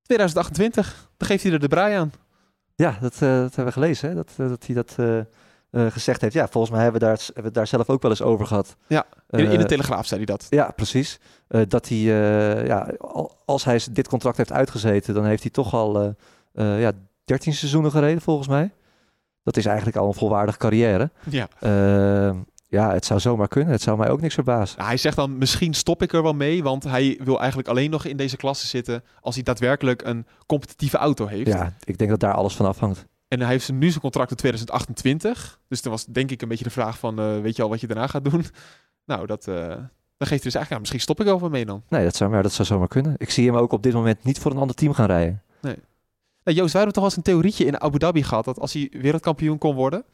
[0.03, 2.13] 2028, dan geeft hij er de brei aan.
[2.75, 4.15] Ja, dat, eh, dat hebben we gelezen, hè?
[4.15, 5.19] Dat, eh, dat hij dat eh,
[5.71, 6.35] eh, gezegd heeft.
[6.35, 8.77] Ja, volgens mij hebben we, daar, hebben we daar zelf ook wel eens over gehad.
[8.87, 10.47] Ja, In, in de Eh, Telegraaf zei hij dat.
[10.51, 11.19] Ja, precies.
[11.49, 11.99] Eh, dat hij,
[12.67, 16.15] ja, al- als hij dit contract heeft uitgezeten, dan heeft hij toch al
[16.53, 16.93] ja,
[17.25, 18.71] 13 seizoenen gereden, volgens mij.
[19.43, 21.11] Dat is eigenlijk al een volwaardige carrière.
[21.31, 21.49] Ja.
[22.69, 23.73] Ja, het zou zomaar kunnen.
[23.73, 24.77] Het zou mij ook niks verbazen.
[24.77, 27.91] Nou, hij zegt dan, misschien stop ik er wel mee, want hij wil eigenlijk alleen
[27.91, 31.47] nog in deze klasse zitten als hij daadwerkelijk een competitieve auto heeft.
[31.47, 33.07] Ja, ik denk dat daar alles van afhangt.
[33.29, 35.61] En hij heeft nu zijn contract in 2028.
[35.69, 37.81] Dus dan was denk ik een beetje de vraag van, eh, weet je al wat
[37.81, 38.45] je daarna gaat doen?
[39.07, 39.55] Nou, dat, eh,
[40.17, 41.83] dan geeft hij dus eigenlijk, ja, misschien stop ik er wel mee dan.
[41.89, 43.15] Nee, dat zou, maar dat zou zomaar kunnen.
[43.19, 45.43] Ik zie hem ook op dit moment niet voor een ander team gaan rijden.
[46.47, 48.73] Nou, Joost, wij hebben toch wel eens een theorietje in Abu Dhabi gehad, dat als
[48.73, 50.05] hij wereldkampioen kon worden,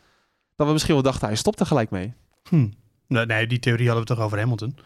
[0.57, 2.15] dat we misschien wel dachten, hij stopt er gelijk mee.
[2.49, 2.69] Hm.
[3.07, 4.77] Nee, nee, die theorie hadden we toch over Hamilton.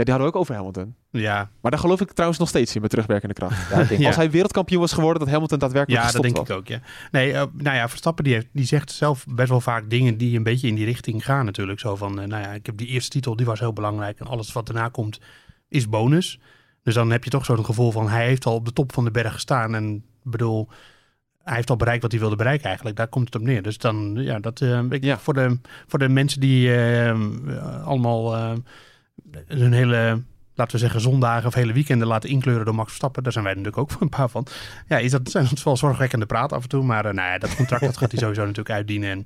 [0.00, 0.94] Ja, die hadden we ook over Hamilton.
[1.10, 3.70] Ja, Maar daar geloof ik trouwens nog steeds in, met terugwerkende kracht.
[3.70, 4.06] Ja, ik denk, Ja.
[4.06, 6.48] Als hij wereldkampioen was geworden, dat Hamilton daadwerkelijk ja dat denk was.
[6.48, 6.66] ik ook.
[6.66, 6.80] Ja.
[7.10, 10.36] Nee, eh, nou ja, Verstappen die, heeft, die zegt zelf best wel vaak dingen die
[10.36, 11.80] een beetje in die richting gaan natuurlijk.
[11.80, 14.20] Zo van, eh, nou ja, ik heb die eerste titel, die was heel belangrijk.
[14.20, 15.20] En alles wat daarna komt
[15.68, 16.40] is bonus.
[16.82, 19.04] Dus dan heb je toch zo'n gevoel van, hij heeft al op de top van
[19.04, 19.74] de berg gestaan.
[19.74, 20.68] En ik bedoel,
[21.42, 22.96] hij heeft al bereikt wat hij wilde bereiken eigenlijk.
[22.96, 23.62] Daar komt het op neer.
[23.62, 25.18] Dus dan, ja, dat, eh, ik, Ja.
[25.18, 26.72] Voor, de, voor de mensen die
[27.84, 28.52] allemaal eh,
[29.46, 30.22] hun hele...
[30.54, 33.22] Laten we zeggen, zondagen of hele weekenden laten inkleuren door Max Verstappen.
[33.22, 34.46] Daar zijn wij natuurlijk ook een paar van.
[34.88, 36.84] Ja, is dat, zijn wel zorgwekkende praat af en toe.
[36.84, 39.10] Maar eh, nou ja, dat contract dat gaat hij sowieso natuurlijk uitdienen.
[39.10, 39.24] En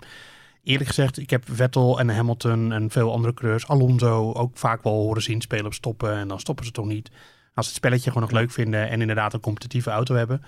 [0.62, 4.92] eerlijk gezegd, ik heb Vettel en Hamilton en veel andere coureurs, Alonso, ook vaak wel
[4.92, 6.16] horen zien spelen op stoppen.
[6.16, 7.10] En dan stoppen ze toch niet.
[7.54, 10.42] Als ze het spelletje gewoon nog leuk vinden en inderdaad een competitieve auto hebben.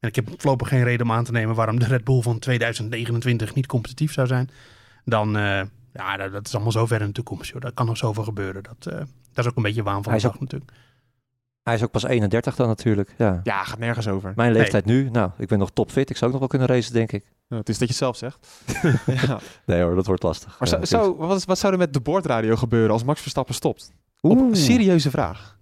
[0.00, 2.38] En ik heb voorlopig geen reden om aan te nemen waarom de Red Bull van
[2.38, 4.50] 2029 niet competitief zou zijn.
[5.04, 5.60] Dan, eh,
[5.92, 7.50] ja, dat, dat is allemaal zo ver in de toekomst.
[7.52, 7.60] Joh.
[7.60, 8.62] Daar kan nog zoveel gebeuren.
[8.62, 8.98] Dat, eh,
[9.32, 10.72] dat is ook een beetje waan van Hij de natuurlijk.
[11.62, 13.14] Hij is ook pas 31 dan natuurlijk.
[13.18, 13.40] Ja.
[13.42, 14.32] Ja, gaat nergens over.
[14.36, 16.10] Mijn leeftijd nu, nou, ik ben nog topfit.
[16.10, 17.24] Ik zou ook nog wel kunnen racen, denk ik.
[17.48, 18.48] Nou, het is dat je het zelf zegt.
[19.26, 19.38] ja.
[19.66, 20.58] Nee hoor, dat wordt lastig.
[20.58, 23.92] Maar Ja, zou, wat, zou er met de boordradio gebeuren als Max Verstappen stopt?
[24.20, 24.48] Op Oeh.
[24.48, 25.58] een serieuze vraag.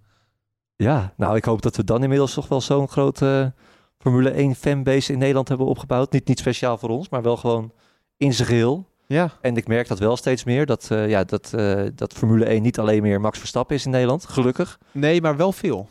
[0.75, 3.53] Ja, nou, ik hoop dat we dan inmiddels toch wel zo'n grote
[3.97, 6.11] Formule 1 fanbase in Nederland hebben opgebouwd.
[6.11, 7.73] Niet, niet speciaal voor ons, maar wel gewoon
[8.17, 8.87] in zijn geheel.
[9.11, 9.31] Ja.
[9.41, 12.61] En ik merk dat wel steeds meer, dat, eh, ja, dat, eh, dat Formule 1
[12.61, 14.77] niet alleen meer Max Verstappen is in Nederland, gelukkig.
[14.91, 15.89] Nee, maar wel veel.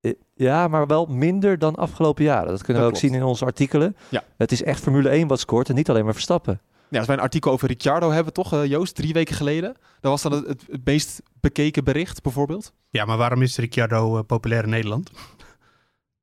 [0.00, 2.48] Eh, Ja, maar wel minder dan afgelopen jaren.
[2.48, 3.12] Dat kunnen Dat we ook klopt.
[3.12, 3.96] zien in onze artikelen.
[4.08, 4.24] Ja.
[4.36, 6.60] Het is echt Formule 1 wat scoort en niet alleen maar Verstappen.
[6.88, 9.76] Ja, als wij een artikel over Ricciardo hebben, toch, Joost, drie weken geleden.
[10.00, 12.72] Dat was dan het, het, meest bekeken bericht, bijvoorbeeld.
[12.90, 15.10] Ja, maar waarom is Ricciardo populair in Nederland?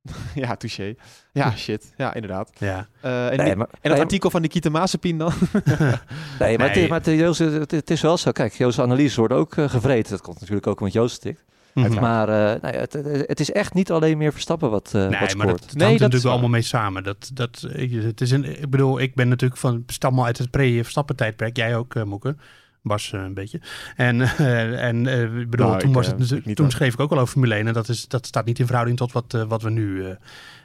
[0.36, 0.96] ja, touché.
[1.32, 1.94] Ja, shit.
[1.98, 2.52] Ja, inderdaad.
[2.58, 2.88] Ja.
[3.02, 5.34] Eh, en, Nee, die- maar- en dat nee, artikel van Nikita Mazepin dan?
[6.40, 6.80] Nee, maar, Nee.
[6.80, 8.32] Het, maar het, Joost, het, het is wel zo.
[8.32, 10.12] Kijk, Joost's analyses worden ook eh, gevreten.
[10.12, 11.44] Dat komt natuurlijk ook omdat Joost stikt.
[11.74, 12.00] Mhm.
[12.00, 12.94] Maar eh, nou ja, het,
[13.28, 15.78] het is echt niet alleen meer Verstappen wat, eh Nee, wat maar dat, Nee, hangt
[15.78, 17.04] dat er is natuurlijk allemaal mee samen.
[17.04, 20.38] Dat, dat, ik- het is een, ik bedoel, ik ben natuurlijk van stam al uit
[20.38, 21.56] het pre-Verstappen-tijdperk.
[21.58, 22.36] Jij ook, eh Moeke.
[22.84, 23.62] Bas eh, een beetje.
[23.96, 25.06] En, eh, en
[25.40, 27.68] ik bedoel, Nou, toen, ik, was het, toen schreef ik ook al over Formule 1.
[27.68, 30.16] En dat, is, dat staat niet in verhouding tot wat, wat we nu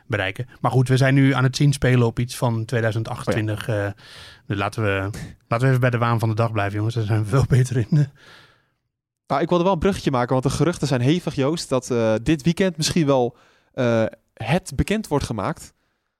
[0.06, 0.46] bereiken.
[0.60, 3.68] Maar goed, we zijn nu aan het zien spelen op iets van 2028.
[3.68, 3.88] eh,
[4.46, 5.10] dus laten, we,
[5.48, 6.94] laten we even bij de waan van de dag blijven, jongens.
[6.94, 8.08] Daar zijn we veel beter in.
[9.26, 12.42] Nou, ik wilde wel een bruggetje maken, want de geruchten zijn hevig, Joost, dat dit
[12.42, 13.36] weekend misschien wel
[14.34, 15.74] het bekend wordt gemaakt.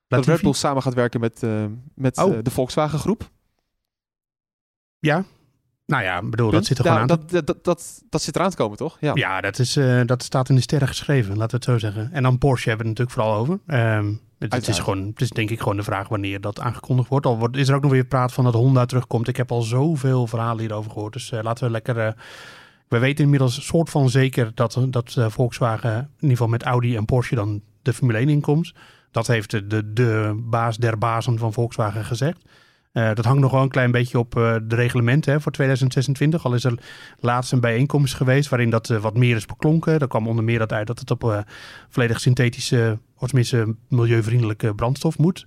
[0.07, 0.25] Dat?
[0.25, 1.43] Red Bull samen gaat werken met,
[1.95, 2.37] met Oh.
[2.43, 3.29] de Volkswagen groep.
[4.99, 5.23] Ja.
[5.87, 6.65] Nou ja, bedoel, dat Punt.
[6.65, 7.19] zit er Ja, gewoon aan.
[7.29, 8.97] dat, dat, dat, dat, zit eraan te komen, toch?
[8.99, 9.11] Ja.
[9.15, 12.09] Ja, dat, is, eh, dat staat in de sterren geschreven, laten we het zo zeggen.
[12.13, 13.59] En dan Porsche hebben we het natuurlijk vooral over.
[13.67, 17.09] Ehm, het, het, is gewoon, het is denk ik gewoon de vraag wanneer dat aangekondigd
[17.09, 17.25] wordt.
[17.25, 19.27] Al wordt, is er ook nog weer praat van dat Honda terugkomt.
[19.27, 21.13] Ik heb al zoveel verhalen hierover gehoord.
[21.13, 21.97] Dus eh, laten we lekker...
[21.99, 22.11] eh,
[22.87, 27.05] we weten inmiddels soort van zeker dat, dat Volkswagen in ieder geval met Audi en
[27.05, 28.73] Porsche dan de Formule 1 inkomt.
[29.11, 32.41] Dat heeft de, de, de baas der bazen van Volkswagen gezegd.
[32.97, 36.45] Eh, dat hangt nog wel een klein beetje op eh, de reglementen hè, voor 2026.
[36.45, 36.79] Al is er
[37.19, 39.99] laatst een bijeenkomst geweest waarin dat eh, wat meer is beklonken.
[39.99, 41.45] Daar kwam onder meer dat uit dat het op
[41.89, 45.45] volledig synthetische, of tenminste milieuvriendelijke brandstof moet.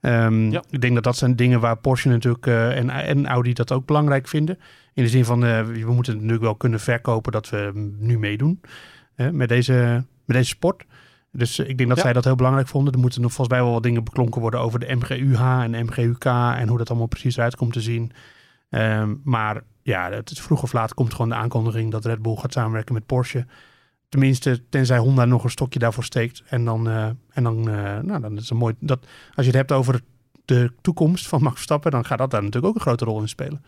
[0.00, 0.62] Ehm, Ja.
[0.70, 4.28] Ik denk dat dat zijn dingen waar Porsche natuurlijk en, en Audi dat ook belangrijk
[4.28, 4.58] vinden.
[4.94, 8.60] In de zin van, we moeten het natuurlijk wel kunnen verkopen dat we nu meedoen
[9.16, 10.84] met, deze, met deze sport.
[11.32, 12.04] Dus eh, ik denk dat Ja.
[12.04, 12.92] zij dat heel belangrijk vonden.
[12.92, 16.24] Er moeten nog volgens mij wel wat dingen beklonken worden over de MGUH en MGUK
[16.24, 18.12] en hoe dat allemaal precies eruit komt te zien.
[18.68, 22.36] Ehm, maar ja, het is vroeg of laat komt gewoon de aankondiging dat Red Bull
[22.36, 23.46] gaat samenwerken met Porsche.
[24.08, 26.42] Tenminste, tenzij Honda nog een stokje daarvoor steekt.
[26.48, 28.74] En dan, eh, en dan, eh, nou, dan is het mooi.
[28.80, 29.00] Dat,
[29.34, 30.00] als je het hebt over
[30.44, 33.28] de toekomst van Max Verstappen, dan gaat dat daar natuurlijk ook een grote rol in
[33.28, 33.64] spelen.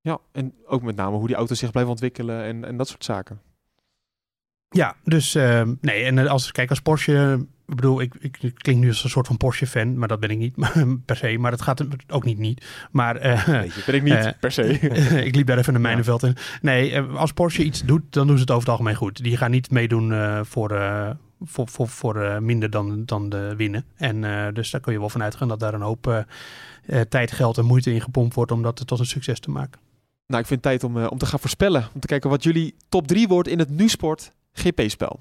[0.00, 3.04] ja, en ook met name hoe die auto zich blijft ontwikkelen en, en dat soort
[3.04, 3.40] zaken.
[4.74, 8.54] Ja, dus eh, nee, en eh, als kijk als Porsche, ik bedoel, ik, ik, ik
[8.54, 10.54] klink nu als een soort van Porsche-fan, maar dat ben ik niet
[11.06, 11.38] per se.
[11.38, 12.64] Maar dat gaat ook niet niet.
[12.90, 14.64] Maar je, ben ik niet Eh, per se.
[15.28, 16.36] ik liep daar even een mijnenveld in.
[16.62, 19.22] Nee, als Porsche iets doet, dan doen ze het over het algemeen goed.
[19.22, 20.12] Die gaan niet meedoen
[20.44, 20.68] voor,
[21.40, 23.84] voor, voor, voor minder dan, dan de winnen.
[23.96, 24.20] En
[24.54, 26.24] dus daar kun je wel van uitgaan dat daar een hoop
[27.08, 29.80] tijd, geld en moeite in gepompt wordt om dat tot een succes te maken.
[30.26, 31.88] Nou, ik vind het tijd om, om te gaan voorspellen.
[31.94, 35.20] Om te kijken wat jullie top 3 wordt in het NuSport GP-spel.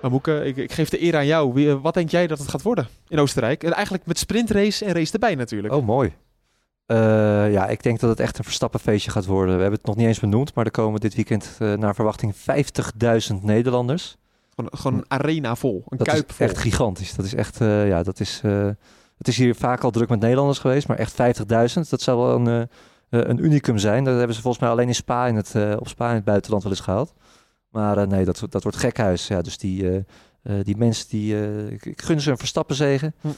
[0.00, 1.52] Maar Moeke, ik, ik geef de eer aan jou.
[1.52, 3.64] Wie, eh, wat denk jij dat het gaat worden in Oostenrijk?
[3.64, 5.74] En eigenlijk met sprintrace en race erbij natuurlijk.
[5.74, 6.14] Oh, mooi.
[6.86, 6.96] Eh,
[7.52, 9.54] ja, ik denk dat het echt een Verstappenfeestje gaat worden.
[9.54, 12.34] We hebben het nog niet eens benoemd, maar er komen dit weekend eh, naar verwachting
[13.30, 14.16] 50.000 Nederlanders.
[14.54, 16.46] Gewoon, gewoon een arena vol, een Dat kuip is vol.
[16.46, 17.14] echt gigantisch.
[17.14, 18.40] Dat is echt, ja, dat is...
[19.18, 22.34] het is hier vaak al druk met Nederlanders geweest, maar echt 50.000, dat zou wel
[22.34, 22.68] een,
[23.08, 24.04] een unicum zijn.
[24.04, 26.24] Dat hebben ze volgens mij alleen in Spa in het, eh, op Spa in het
[26.24, 27.14] buitenland wel eens gehaald.
[27.68, 29.26] Maar eh, nee, dat, dat wordt gekhuis.
[29.26, 29.96] Ja, dus die, eh,
[30.42, 33.14] eh, die mensen, die, eh, ik, ik gun ze een Verstappen zegen.
[33.20, 33.28] Hm.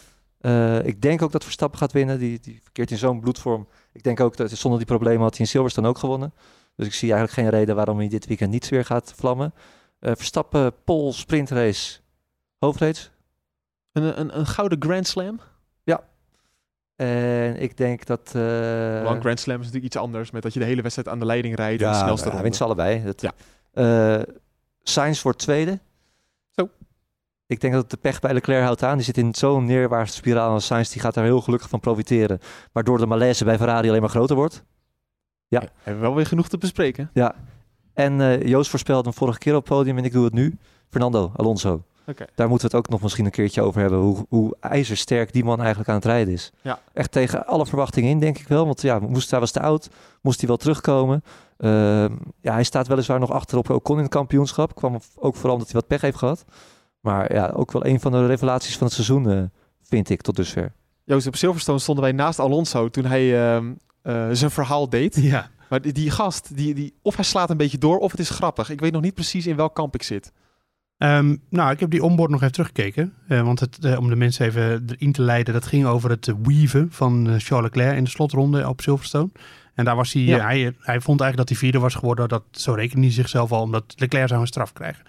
[0.41, 2.19] Eh, ik denk ook dat Verstappen gaat winnen.
[2.19, 3.69] Die, die verkeert in zo'n bloedvorm.
[3.93, 6.33] Ik denk ook dat zonder die problemen had hij in Silverstone ook gewonnen.
[6.77, 9.55] Dus ik zie eigenlijk geen reden waarom hij dit weekend niet weer gaat vlammen.
[9.99, 12.01] Eh, Verstappen, pole, sprintrace,
[12.59, 13.09] hoofdrace.
[13.93, 15.41] Een, een, een gouden Grand Slam.
[17.01, 18.33] En ik denk dat...
[18.35, 20.31] eh een Grand Slam is natuurlijk iets anders.
[20.31, 21.83] Met dat je de hele wedstrijd aan de leiding rijdt.
[21.83, 23.05] en de ja, snelste hij wint ze allebei.
[23.05, 23.33] Dat, Ja.
[23.73, 24.23] Eh,
[24.83, 25.79] Sainz wordt tweede.
[26.51, 26.69] Zo.
[27.47, 28.97] Ik denk dat de pech bij Leclerc houdt aan.
[28.97, 30.55] Die zit in zo'n neerwaartse spiraal.
[30.55, 32.39] En Sainz die gaat daar heel gelukkig van profiteren.
[32.73, 34.65] Waardoor de malaise bij Ferrari alleen maar groter wordt.
[35.49, 35.61] Ja.
[35.61, 37.11] Ja, hebben we wel weer genoeg te bespreken.
[37.13, 37.35] Ja.
[37.95, 40.59] En eh, Joost voorspelde hem vorige keer op het podium en ik doe het nu.
[40.89, 41.85] Fernando Alonso.
[42.07, 42.25] Oké.
[42.35, 43.99] Daar moeten we het ook nog misschien een keertje over hebben.
[43.99, 46.53] Hoe, hoe ijzersterk die man eigenlijk aan het rijden is.
[46.63, 46.79] Ja.
[46.93, 48.67] Echt tegen alle verwachtingen in, denk ik wel.
[48.67, 49.89] Want ja, moest, hij was te oud.
[50.23, 51.23] Moest hij wel terugkomen.
[51.57, 54.75] Ehm, ja, hij staat weliswaar nog achter op Ocon in het kampioenschap.
[54.75, 56.45] Kwam ook vooral omdat hij wat pech heeft gehad.
[57.01, 59.43] Maar ja, ook wel een van de revelaties van het seizoen, eh,
[59.83, 60.73] vind ik, tot dusver.
[61.05, 65.17] Joost, op Silverstone stonden wij naast Alonso toen hij ehm, eh, zijn verhaal deed.
[65.17, 65.51] Ja.
[65.69, 68.31] Maar die, die gast, die, die, of hij slaat een beetje door of het is
[68.31, 68.71] grappig.
[68.71, 70.33] Ik weet nog niet precies in welk kamp ik zit.
[71.01, 73.13] Ehm, nou, ik heb die onboard nog even teruggekeken.
[73.29, 76.29] eh, want het, eh, om de mensen even erin te leiden, dat ging over het
[76.29, 79.31] eh, weaven van Charles Leclerc in de slotronde op Silverstone.
[79.75, 80.39] En daar was hij, Ja.
[80.45, 82.29] hij, hij vond eigenlijk dat hij vierde was geworden.
[82.29, 85.05] Dat, zo rekende hij zichzelf al, omdat Leclerc zou een straf krijgen.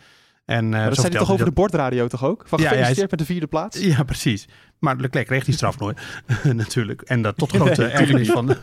[0.46, 2.44] En, uh, dat zei hij toch over de bordradio toch ook?
[2.48, 3.80] Van Ja, ja, hij gefeliciteerd met de vierde plaats?
[3.80, 4.48] Ja, precies.
[4.80, 6.00] Maar Leclerc kreeg die straf nooit,
[6.54, 7.02] natuurlijk.
[7.02, 8.56] En dat tot Nee, grote natuurlijk ergernis van,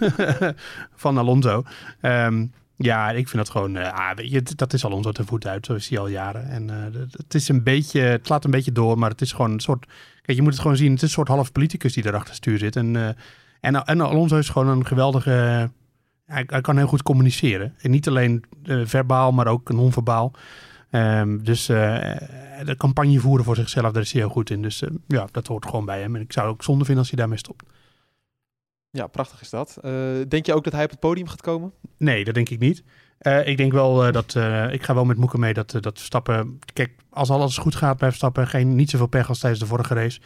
[1.05, 1.63] van Alonso.
[2.01, 2.47] Ehm,
[2.81, 5.47] Ja, ik vind dat gewoon, eh, ah, weet je, dat is al ons de voet
[5.47, 6.49] uit, zo is hij al jaren.
[6.49, 9.51] En uh, het is een beetje, het laat een beetje door, maar het is gewoon
[9.51, 9.87] een soort,
[10.23, 12.59] kijk, je moet het gewoon zien, het is een soort half politicus die erachter stuur
[12.59, 12.77] zit.
[12.77, 13.09] En, uh,
[13.61, 15.31] en, en Alonso is gewoon een geweldige,
[16.27, 17.75] hij, hij, kan heel goed communiceren.
[17.79, 18.45] En niet alleen
[18.85, 20.33] verbaal, maar ook non-verbaal.
[20.91, 24.63] Um, dus de campagne voeren voor zichzelf, daar is hij heel goed in.
[24.63, 26.17] Dus ja, dat hoort gewoon bij hem.
[26.17, 27.65] En ik zou het ook zonde vinden als hij daarmee stopt.
[28.99, 29.79] Ja, prachtig is dat.
[29.85, 29.93] Uh,
[30.29, 31.73] denk je ook dat hij op het podium gaat komen?
[31.97, 32.83] Nee, dat denk ik niet.
[33.21, 34.35] Uh, ik denk wel uh, dat,
[34.73, 38.09] ik ga wel met Moeken mee dat, dat Verstappen, kijk, als alles goed gaat bij
[38.09, 40.21] Verstappen, geen, niet zoveel pech als tijdens de vorige race.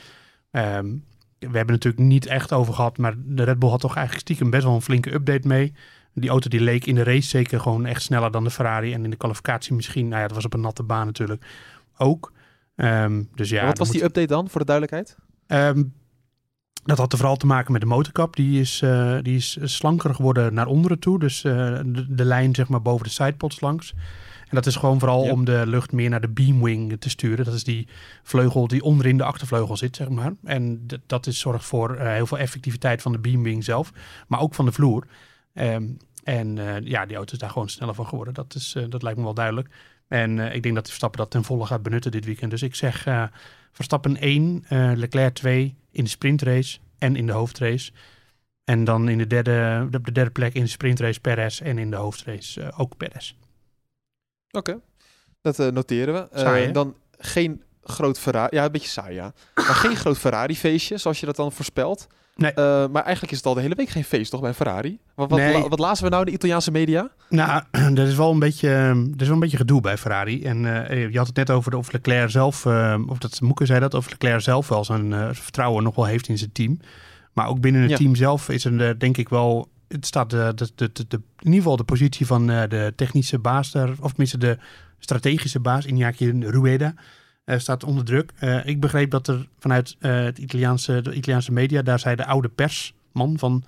[0.51, 1.05] Um,
[1.39, 4.51] we hebben natuurlijk niet echt over gehad, maar de Red Bull had toch eigenlijk stiekem
[4.51, 5.73] best wel een flinke update mee.
[6.15, 8.93] Die auto die leek in de race zeker gewoon echt sneller dan de Ferrari.
[8.93, 11.45] En in de kwalificatie misschien, nou ja, dat was op een natte baan natuurlijk
[11.97, 12.33] ook.
[12.77, 15.17] Um, dus ja, wat was die update dan, voor de duidelijkheid?
[15.77, 15.93] Um,
[16.85, 18.37] dat had vooral te maken met de motorkap.
[18.37, 21.19] Die is, uh, die is slanker geworden naar onderen toe.
[21.19, 21.53] Dus uh,
[21.85, 23.95] de, de, lijn zeg maar boven de sidepods langs.
[24.49, 25.33] En dat is gewoon vooral ja.
[25.33, 27.45] om de lucht meer naar de beamwing te sturen.
[27.45, 27.89] Dat is die
[28.23, 30.33] vleugel die onderin de achtervleugel zit, zeg maar.
[30.45, 33.93] En dat is, zorgt voor uh, heel veel effectiviteit van de beamwing zelf.
[34.29, 35.07] Maar ook van de vloer.
[35.55, 38.35] Um, en ja, die auto is daar gewoon sneller van geworden.
[38.35, 39.69] Dat, is, dat lijkt me wel duidelijk.
[40.13, 42.51] En ik denk dat Verstappen dat ten volle gaat benutten dit weekend.
[42.51, 43.07] Dus ik zeg
[43.73, 44.65] Verstappen 1,
[44.97, 47.93] Leclerc 2 in de sprintrace en in de hoofdrace.
[48.65, 51.91] En dan in de derde, de, de derde plek in de sprintrace Perez en in
[51.91, 53.35] de hoofdrace uh, ook Perez.
[54.51, 54.83] Oké, okay.
[55.41, 56.39] dat uh, noteren we.
[56.39, 59.33] Saai, uh, dan geen groot Ferrari, ja een beetje saai ja.
[59.55, 62.07] Maar geen groot Ferrari feestje zoals je dat dan voorspelt.
[62.43, 62.53] Nee.
[62.57, 64.99] Uh, maar eigenlijk is het al de hele week geen feest, toch, bij Ferrari?
[65.15, 65.69] Wat, wat, nee.
[65.69, 67.11] wat lazen we nou in de Italiaanse media?
[67.29, 67.63] Nou,
[67.99, 70.45] er is wel een beetje, er is wel een beetje gedoe bij Ferrari.
[70.45, 73.67] En uh, je had het net over de, of Leclerc zelf, uh, of dat Moeke
[73.67, 76.81] zei dat, of Leclerc zelf wel zijn vertrouwen nog wel heeft in zijn team.
[77.33, 77.97] Maar ook binnen het ja.
[77.97, 81.61] team zelf is er denk ik wel, het staat de, de, de, de, in ieder
[81.61, 84.59] geval de positie van de technische baas, daar, of tenminste de
[84.99, 86.95] strategische baas, Iñaki Rueda.
[87.45, 88.33] Uh, staat onder druk.
[88.41, 92.27] Uh, ik begreep dat er vanuit uh, het Italiaanse, de Italiaanse media, daar zei de
[92.27, 93.65] oude persman van,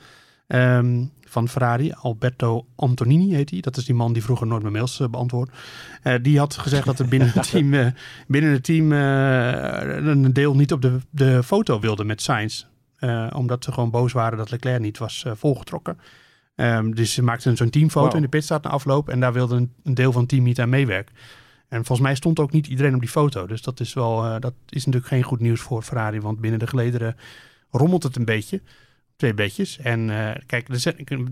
[0.47, 3.61] um, van Ferrari, Alberto Antonini heet hij.
[3.61, 5.53] Dat is die man die vroeger nooit meer mails beantwoordt.
[6.23, 7.93] die had gezegd dat er binnen het team,
[8.27, 12.65] binnen het team een deel niet op de, de foto wilde met Sainz.
[13.33, 15.99] omdat ze gewoon boos waren dat Leclerc niet was volgetrokken.
[16.57, 18.17] Um, dus ze maakten zo'n teamfoto wow.
[18.17, 20.61] in de pitstraat na afloop en daar wilde een, een deel van het team niet
[20.61, 21.15] aan meewerken.
[21.69, 23.47] En volgens mij stond ook niet iedereen op die foto.
[23.47, 26.21] Dus dat is wel, uh, dat is natuurlijk geen goed nieuws voor Ferrari.
[26.21, 27.17] Want binnen de gelederen
[27.71, 28.63] rommelt het een beetje.
[29.17, 29.79] Twee bedjes.
[29.79, 30.69] En uh, kijk,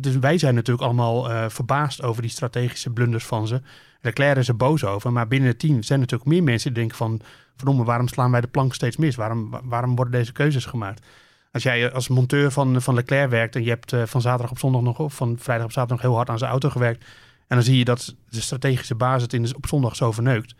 [0.01, 3.61] dus, wij zijn natuurlijk allemaal uh, verbaasd over die strategische blunders van ze.
[4.01, 5.13] Leclerc is er boos over.
[5.13, 7.21] Maar binnen het team zijn natuurlijk meer mensen die denken van...
[7.57, 9.17] verdomme, waarom slaan wij de plank steeds mis?
[9.17, 11.07] Waarom, waarom worden deze keuzes gemaakt?
[11.53, 14.83] Als jij als monteur van, van Leclerc werkt en je hebt van zaterdag op zondag
[14.83, 14.99] nog...
[14.99, 17.05] of van vrijdag op zaterdag nog heel hard aan zijn auto gewerkt
[17.47, 20.55] en dan zie je dat de strategische basis het in op zondag zo verneukt.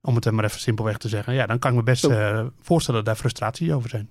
[0.00, 1.34] Om het maar even simpelweg te zeggen.
[1.34, 4.10] Ja, dan kan ik me best uh, voorstellen dat daar frustratie over zijn.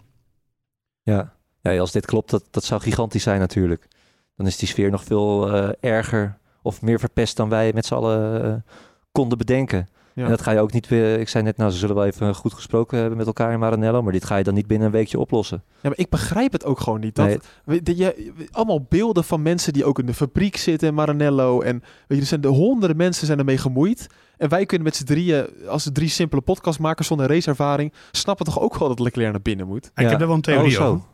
[1.01, 1.34] Ja.
[1.62, 3.88] ja, als dit klopt, dat, dat zou gigantisch zijn natuurlijk.
[4.36, 7.93] Dan is die sfeer nog veel uh, erger of meer verpest dan wij met z'n
[7.93, 8.73] allen uh,
[9.12, 9.88] konden bedenken.
[10.17, 10.23] Ja.
[10.23, 11.19] En dat ga je ook niet weer.
[11.19, 14.01] Ik zei net, nou, ze zullen wel even goed gesproken hebben met elkaar in Maranello.
[14.01, 15.63] Maar dit ga je dan niet binnen een weekje oplossen.
[15.67, 17.15] Ja, maar ik begrijp het ook gewoon niet.
[17.15, 17.82] Dat, nee.
[17.82, 21.62] dat je, allemaal beelden van mensen die ook in de fabriek zitten in Maranello.
[21.62, 24.08] En weet je, er zijn de honderden mensen zijn ermee gemoeid.
[24.38, 28.60] En wij kunnen met z'n drieën, als de drie simpele podcastmakers zonder raceervaring, snappen toch
[28.60, 29.91] ook wel dat Leclerc naar binnen moet.
[29.95, 30.03] Ja.
[30.03, 31.06] Ik heb er wel een theorie oh, over.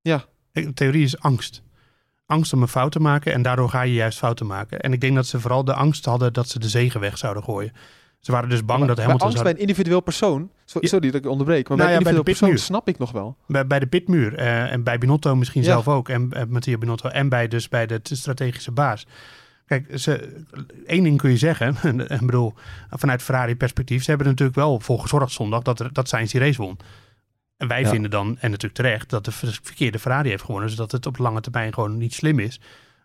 [0.00, 0.24] Ja.
[0.52, 1.62] De theorie is angst
[2.26, 4.80] angst om een fout te maken en daardoor ga je juist fouten maken.
[4.80, 7.42] En ik denk dat ze vooral de angst hadden dat ze de zegen weg zouden
[7.42, 7.72] gooien.
[8.20, 9.26] Ze waren dus bang maar, dat Hamilton...
[9.26, 9.52] angst zou...
[9.52, 11.10] bij een individueel persoon, sorry ja.
[11.10, 13.36] dat ik onderbreek, maar nou bij ja, een individueel bij persoon snap ik nog wel.
[13.46, 15.68] Bij, bij de pitmuur uh, en bij Binotto misschien ja.
[15.68, 19.06] zelf ook en uh, Mattia Binotto en bij dus bij de strategische baas.
[19.66, 20.42] Kijk, ze,
[20.86, 21.76] één ding kun je zeggen,
[22.18, 22.54] ik bedoel,
[22.90, 26.32] vanuit Ferrari perspectief, ze hebben er natuurlijk wel voor gezorgd zondag dat, er, dat Sainz
[26.32, 26.78] die race won.
[27.64, 27.88] En wij ja.
[27.88, 30.68] vinden dan, en natuurlijk terecht, dat de verkeerde Ferrari heeft gewonnen.
[30.68, 32.60] Dus dat het op lange termijn gewoon niet slim is.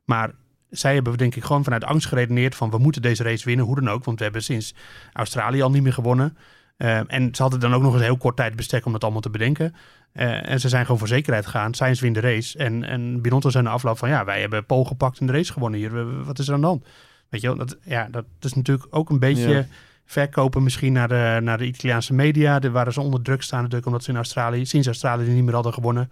[0.06, 0.32] Maar
[0.70, 3.76] zij hebben denk ik gewoon vanuit angst geredeneerd van we moeten deze race winnen, hoe
[3.76, 4.04] dan ook.
[4.04, 4.74] Want we hebben sinds
[5.14, 6.38] Australië al niet meer gewonnen.
[6.78, 9.22] Uh, en ze hadden dan ook nog eens heel kort tijd bestek om dat allemaal
[9.22, 9.76] te bedenken.
[10.14, 11.74] Uh, en ze zijn gewoon voor zekerheid gegaan.
[11.74, 12.58] Sainz wint de race.
[12.58, 15.54] En, en Binotto zijn de afloop van ja, wij hebben Pol gepakt en de race
[15.54, 16.24] gewonnen hier.
[16.24, 16.88] Wat is er aan de hand?
[17.30, 19.66] Weet je wel, dat, ja, dat is natuurlijk ook een beetje ja.
[20.10, 22.60] Verkopen misschien naar de, naar de Italiaanse media.
[22.60, 25.54] De, waar ze onder druk staan natuurlijk omdat ze in Australië, sinds Australië niet meer
[25.54, 26.12] hadden gewonnen.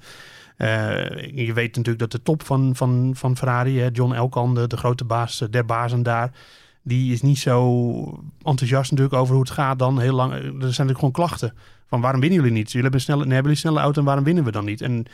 [0.57, 0.67] Uh,
[1.45, 5.43] je weet natuurlijk dat de top van, van, van Ferrari, John Elkan, de, grote baas
[5.49, 6.31] der bazen daar,
[6.81, 9.99] die is niet zo enthousiast natuurlijk over hoe het gaat dan.
[9.99, 11.53] Heel lang, er zijn natuurlijk gewoon klachten
[11.87, 12.67] van waarom winnen jullie niet?
[12.67, 14.81] Jullie hebben snelle, hebben jullie snelle auto en waarom winnen we dan niet?
[14.81, 15.05] En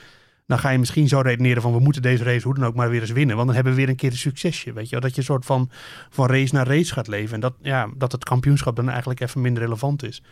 [0.47, 2.89] dan ga je misschien zo redeneren van we moeten deze race hoe dan ook maar
[2.89, 3.35] weer eens winnen.
[3.35, 4.73] Want dan hebben we weer een keer een succesje.
[4.73, 4.99] Weet je wel?
[4.99, 5.69] Dat je een soort van,
[6.09, 7.33] van race naar race gaat leven.
[7.33, 10.23] En dat, ja, dat het kampioenschap dan eigenlijk even minder relevant is.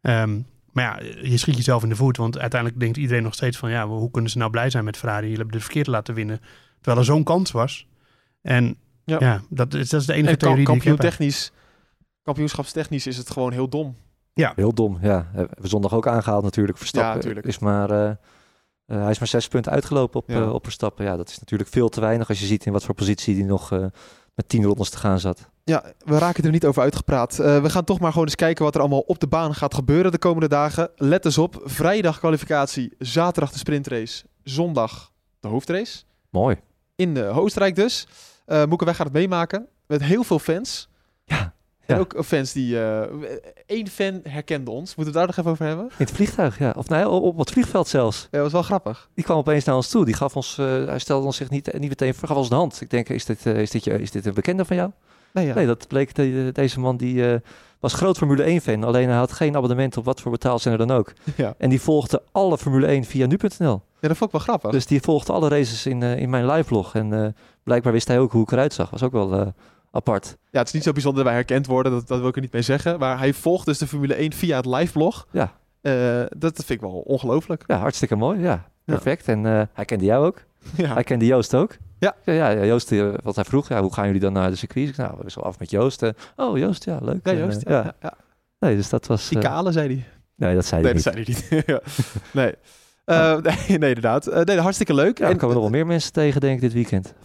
[0.00, 0.38] Ehm,
[0.72, 2.16] maar ja, je schiet jezelf in de voet.
[2.16, 4.96] Want uiteindelijk denkt iedereen nog steeds van ja, hoe kunnen ze nou blij zijn met
[4.96, 5.22] Ferrari?
[5.22, 6.40] Jullie hebben de verkeerde laten winnen.
[6.76, 7.86] Terwijl er zo'n kans was.
[8.42, 9.42] En ja, Ja.
[9.50, 10.82] dat, is, dat is de enige En theorie die ik heb.
[10.82, 11.52] kampioentechnisch,
[12.22, 13.96] kampioenschapstechnisch is het gewoon heel dom.
[14.56, 15.28] Heel dom, ja.
[15.32, 16.78] Hebben we zondag ook aangehaald natuurlijk.
[16.78, 18.10] Verstappen Ja, is maar, eh,
[18.86, 20.40] eh, hij is maar zes punten uitgelopen op, Ja.
[20.40, 21.04] eh, op Verstappen.
[21.04, 23.44] Ja, dat is natuurlijk veel te weinig als je ziet in wat voor positie die
[23.44, 23.84] nog eh,
[24.34, 25.48] met tien rondes te gaan zat.
[25.64, 27.36] Ja, we raken er niet over uitgepraat.
[27.36, 30.12] We gaan toch maar gewoon eens kijken wat er allemaal op de baan gaat gebeuren
[30.12, 30.90] de komende dagen.
[30.96, 36.02] Let eens op, vrijdag kwalificatie, zaterdag de sprintrace, zondag de hoofdrace.
[36.30, 36.56] Mooi.
[36.96, 38.06] In uh, Oostenrijk dus.
[38.68, 40.88] Moeke, wij gaan het meemaken met heel veel fans.
[41.24, 41.54] Ja,
[41.86, 42.00] En ja.
[42.00, 42.80] ook fans die...
[42.80, 43.02] eh
[43.66, 44.94] één fan herkende ons.
[44.94, 45.84] Moeten we daar nog even over hebben?
[45.84, 46.74] In het vliegtuig, ja.
[46.76, 48.20] Of nee, op, op het vliegveld zelfs.
[48.22, 49.08] Ja, dat was wel grappig.
[49.14, 50.04] Die kwam opeens naar ons toe.
[50.04, 52.54] Die gaf ons, eh, hij stelde ons zich niet, niet meteen voor, gaf ons de
[52.54, 52.80] hand.
[52.80, 54.90] Ik denk, is dit, eh, is dit, je, is dit een bekende van jou?
[55.32, 55.54] Nee, ja.
[55.54, 57.40] Nee, dat bleek de- deze man die
[57.80, 58.84] was groot Formule 1 fan.
[58.84, 61.12] Alleen hij had geen abonnement op wat voor betaalzender dan ook.
[61.36, 61.54] Ja.
[61.58, 63.82] En die volgde alle Formule 1 via nu.nl.
[64.00, 64.70] ja, dat vond ik wel grappig.
[64.70, 66.94] Dus die volgde alle races in, in mijn live vlog.
[66.94, 68.90] En blijkbaar wist hij ook hoe ik eruit zag.
[68.90, 69.52] Was ook wel
[69.94, 70.36] apart.
[70.50, 71.92] Ja, het is niet zo bijzonder dat wij herkend worden.
[71.92, 72.98] Dat, dat wil ik er niet mee zeggen.
[72.98, 75.26] Maar hij volgt dus de Formule 1 via het liveblog.
[75.30, 75.52] Ja.
[75.80, 77.64] Eh, dat vind ik wel ongelooflijk.
[77.66, 78.40] Ja, hartstikke mooi.
[78.40, 79.28] Ja, perfect.
[79.28, 80.42] En eh, hij kende jou ook.
[80.76, 80.92] Ja.
[80.92, 81.76] Hij kende Joost ook.
[81.98, 82.14] Ja.
[82.24, 84.88] Ja, ja Joost, eh, wat hij vroeg, ja, hoe gaan jullie dan naar de circuits?
[84.88, 86.02] Ik zei, nou, we zijn af met Joost.
[86.36, 87.26] Oh, Joost, ja, leuk.
[87.26, 87.68] Ja, Joost.
[87.68, 87.94] Ja.
[88.58, 89.28] Nee, dus dat was...
[89.28, 90.04] Die kale, zei hij.
[90.34, 91.36] nee, dat zei Nee, hij dat niet.
[91.36, 91.82] zei hij niet.
[92.32, 92.54] Nee.
[93.04, 93.36] Eh,
[93.68, 94.44] nee, nee, inderdaad.
[94.44, 95.18] Nee, hartstikke leuk.
[95.18, 97.12] Ja, er En, komen nog wel meer mensen tegen, denk ik, dit weekend.
[97.12, 97.18] 50.000.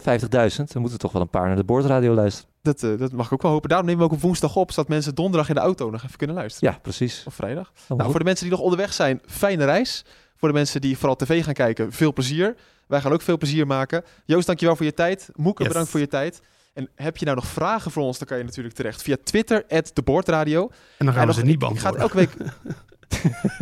[0.72, 2.49] Dan moeten toch wel een paar naar de boordradio luisteren.
[2.62, 3.68] Dat, eh, dat mag ik ook wel hopen.
[3.68, 6.16] Daarom nemen we ook op woensdag op, zodat mensen donderdag in de auto nog even
[6.16, 6.72] kunnen luisteren.
[6.72, 7.22] Ja, precies.
[7.26, 7.72] Of vrijdag.
[7.88, 10.04] Nou, voor de mensen die nog onderweg zijn, fijne reis.
[10.36, 12.56] Voor de mensen die vooral tv gaan kijken, veel plezier.
[12.86, 14.04] Wij gaan ook veel plezier maken.
[14.24, 15.28] Joost, dankjewel voor je tijd.
[15.34, 15.68] Moeke, Yes.
[15.72, 16.40] bedankt voor je tijd.
[16.74, 19.64] En heb je nou nog vragen voor ons, dan kan je natuurlijk terecht via Twitter,
[19.92, 20.62] @deboordradio.
[20.98, 22.28] En dan gaan En we nog- ze niet Ik ga het beantwoorden.
[22.28, 22.52] elke week...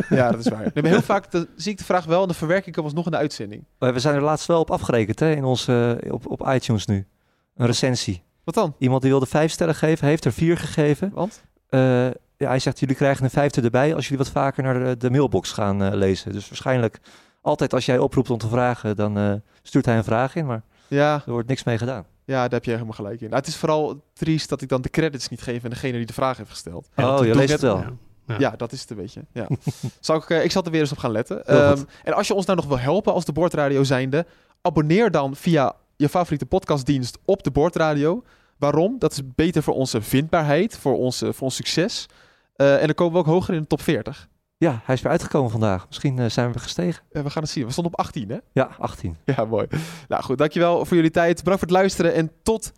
[0.18, 0.60] ja, dat is waar.
[0.74, 2.84] Nee, maar heel vaak dan zie ik de vraag wel en dan verwerk ik hem
[2.84, 3.64] alsnog in de uitzending.
[3.78, 7.06] We zijn er laatst wel op afgerekend, hè, in onze, eh, op, op iTunes nu.
[7.56, 8.22] Een recensie.
[8.48, 8.74] Wat dan?
[8.78, 11.10] Iemand die wilde vijf sterren geven, heeft er vier gegeven.
[11.14, 11.42] Want?
[11.68, 14.96] Eh, ja, hij zegt, jullie krijgen een vijfde erbij als jullie wat vaker naar de,
[14.96, 16.32] de mailbox gaan eh, lezen.
[16.32, 17.00] Dus waarschijnlijk,
[17.40, 19.32] altijd als jij oproept om te vragen, dan eh,
[19.62, 22.04] stuurt hij een vraag in, maar Ja, er wordt niks mee gedaan.
[22.24, 23.26] ja, daar heb je helemaal gelijk in.
[23.26, 26.06] Nou, het is vooral triest dat ik dan de credits niet geef aan degene die
[26.06, 26.88] de vraag heeft gesteld.
[26.96, 27.76] Ja, oh, je leest het wel.
[27.76, 27.92] ja.
[28.26, 28.36] Ja.
[28.38, 29.24] Ja, dat is het een beetje.
[29.32, 29.46] Ja.
[30.00, 31.46] Zal ik, ik zal er weer eens op gaan letten.
[31.46, 34.26] Ehm, en als je ons nou nog wil helpen als de Boordradio zijnde,
[34.60, 38.22] abonneer dan via je favoriete podcastdienst op de Boordradio.
[38.58, 38.98] Waarom?
[38.98, 42.06] Dat is beter voor onze vindbaarheid, voor, onze, voor ons succes.
[42.54, 44.28] Eh, en dan komen we ook hoger in de top 40.
[44.56, 45.86] Ja, hij is weer uitgekomen vandaag.
[45.86, 47.02] Misschien eh, zijn we gestegen.
[47.10, 47.64] Eh, we gaan het zien.
[47.64, 48.36] We stonden op 18, hè?
[48.52, 49.16] Ja, 18.
[49.24, 49.66] Ja, mooi.
[50.08, 51.38] Nou goed, dankjewel voor jullie tijd.
[51.38, 52.14] Bedankt voor het luisteren.
[52.14, 52.72] En tot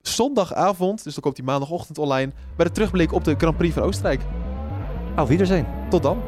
[0.00, 3.82] zondagavond, dus dan komt die maandagochtend online, bij de terugblik op de Grand Prix van
[3.82, 4.20] Oostenrijk.
[5.16, 5.66] Auf Wiedersehen.
[5.90, 6.22] Tot dan.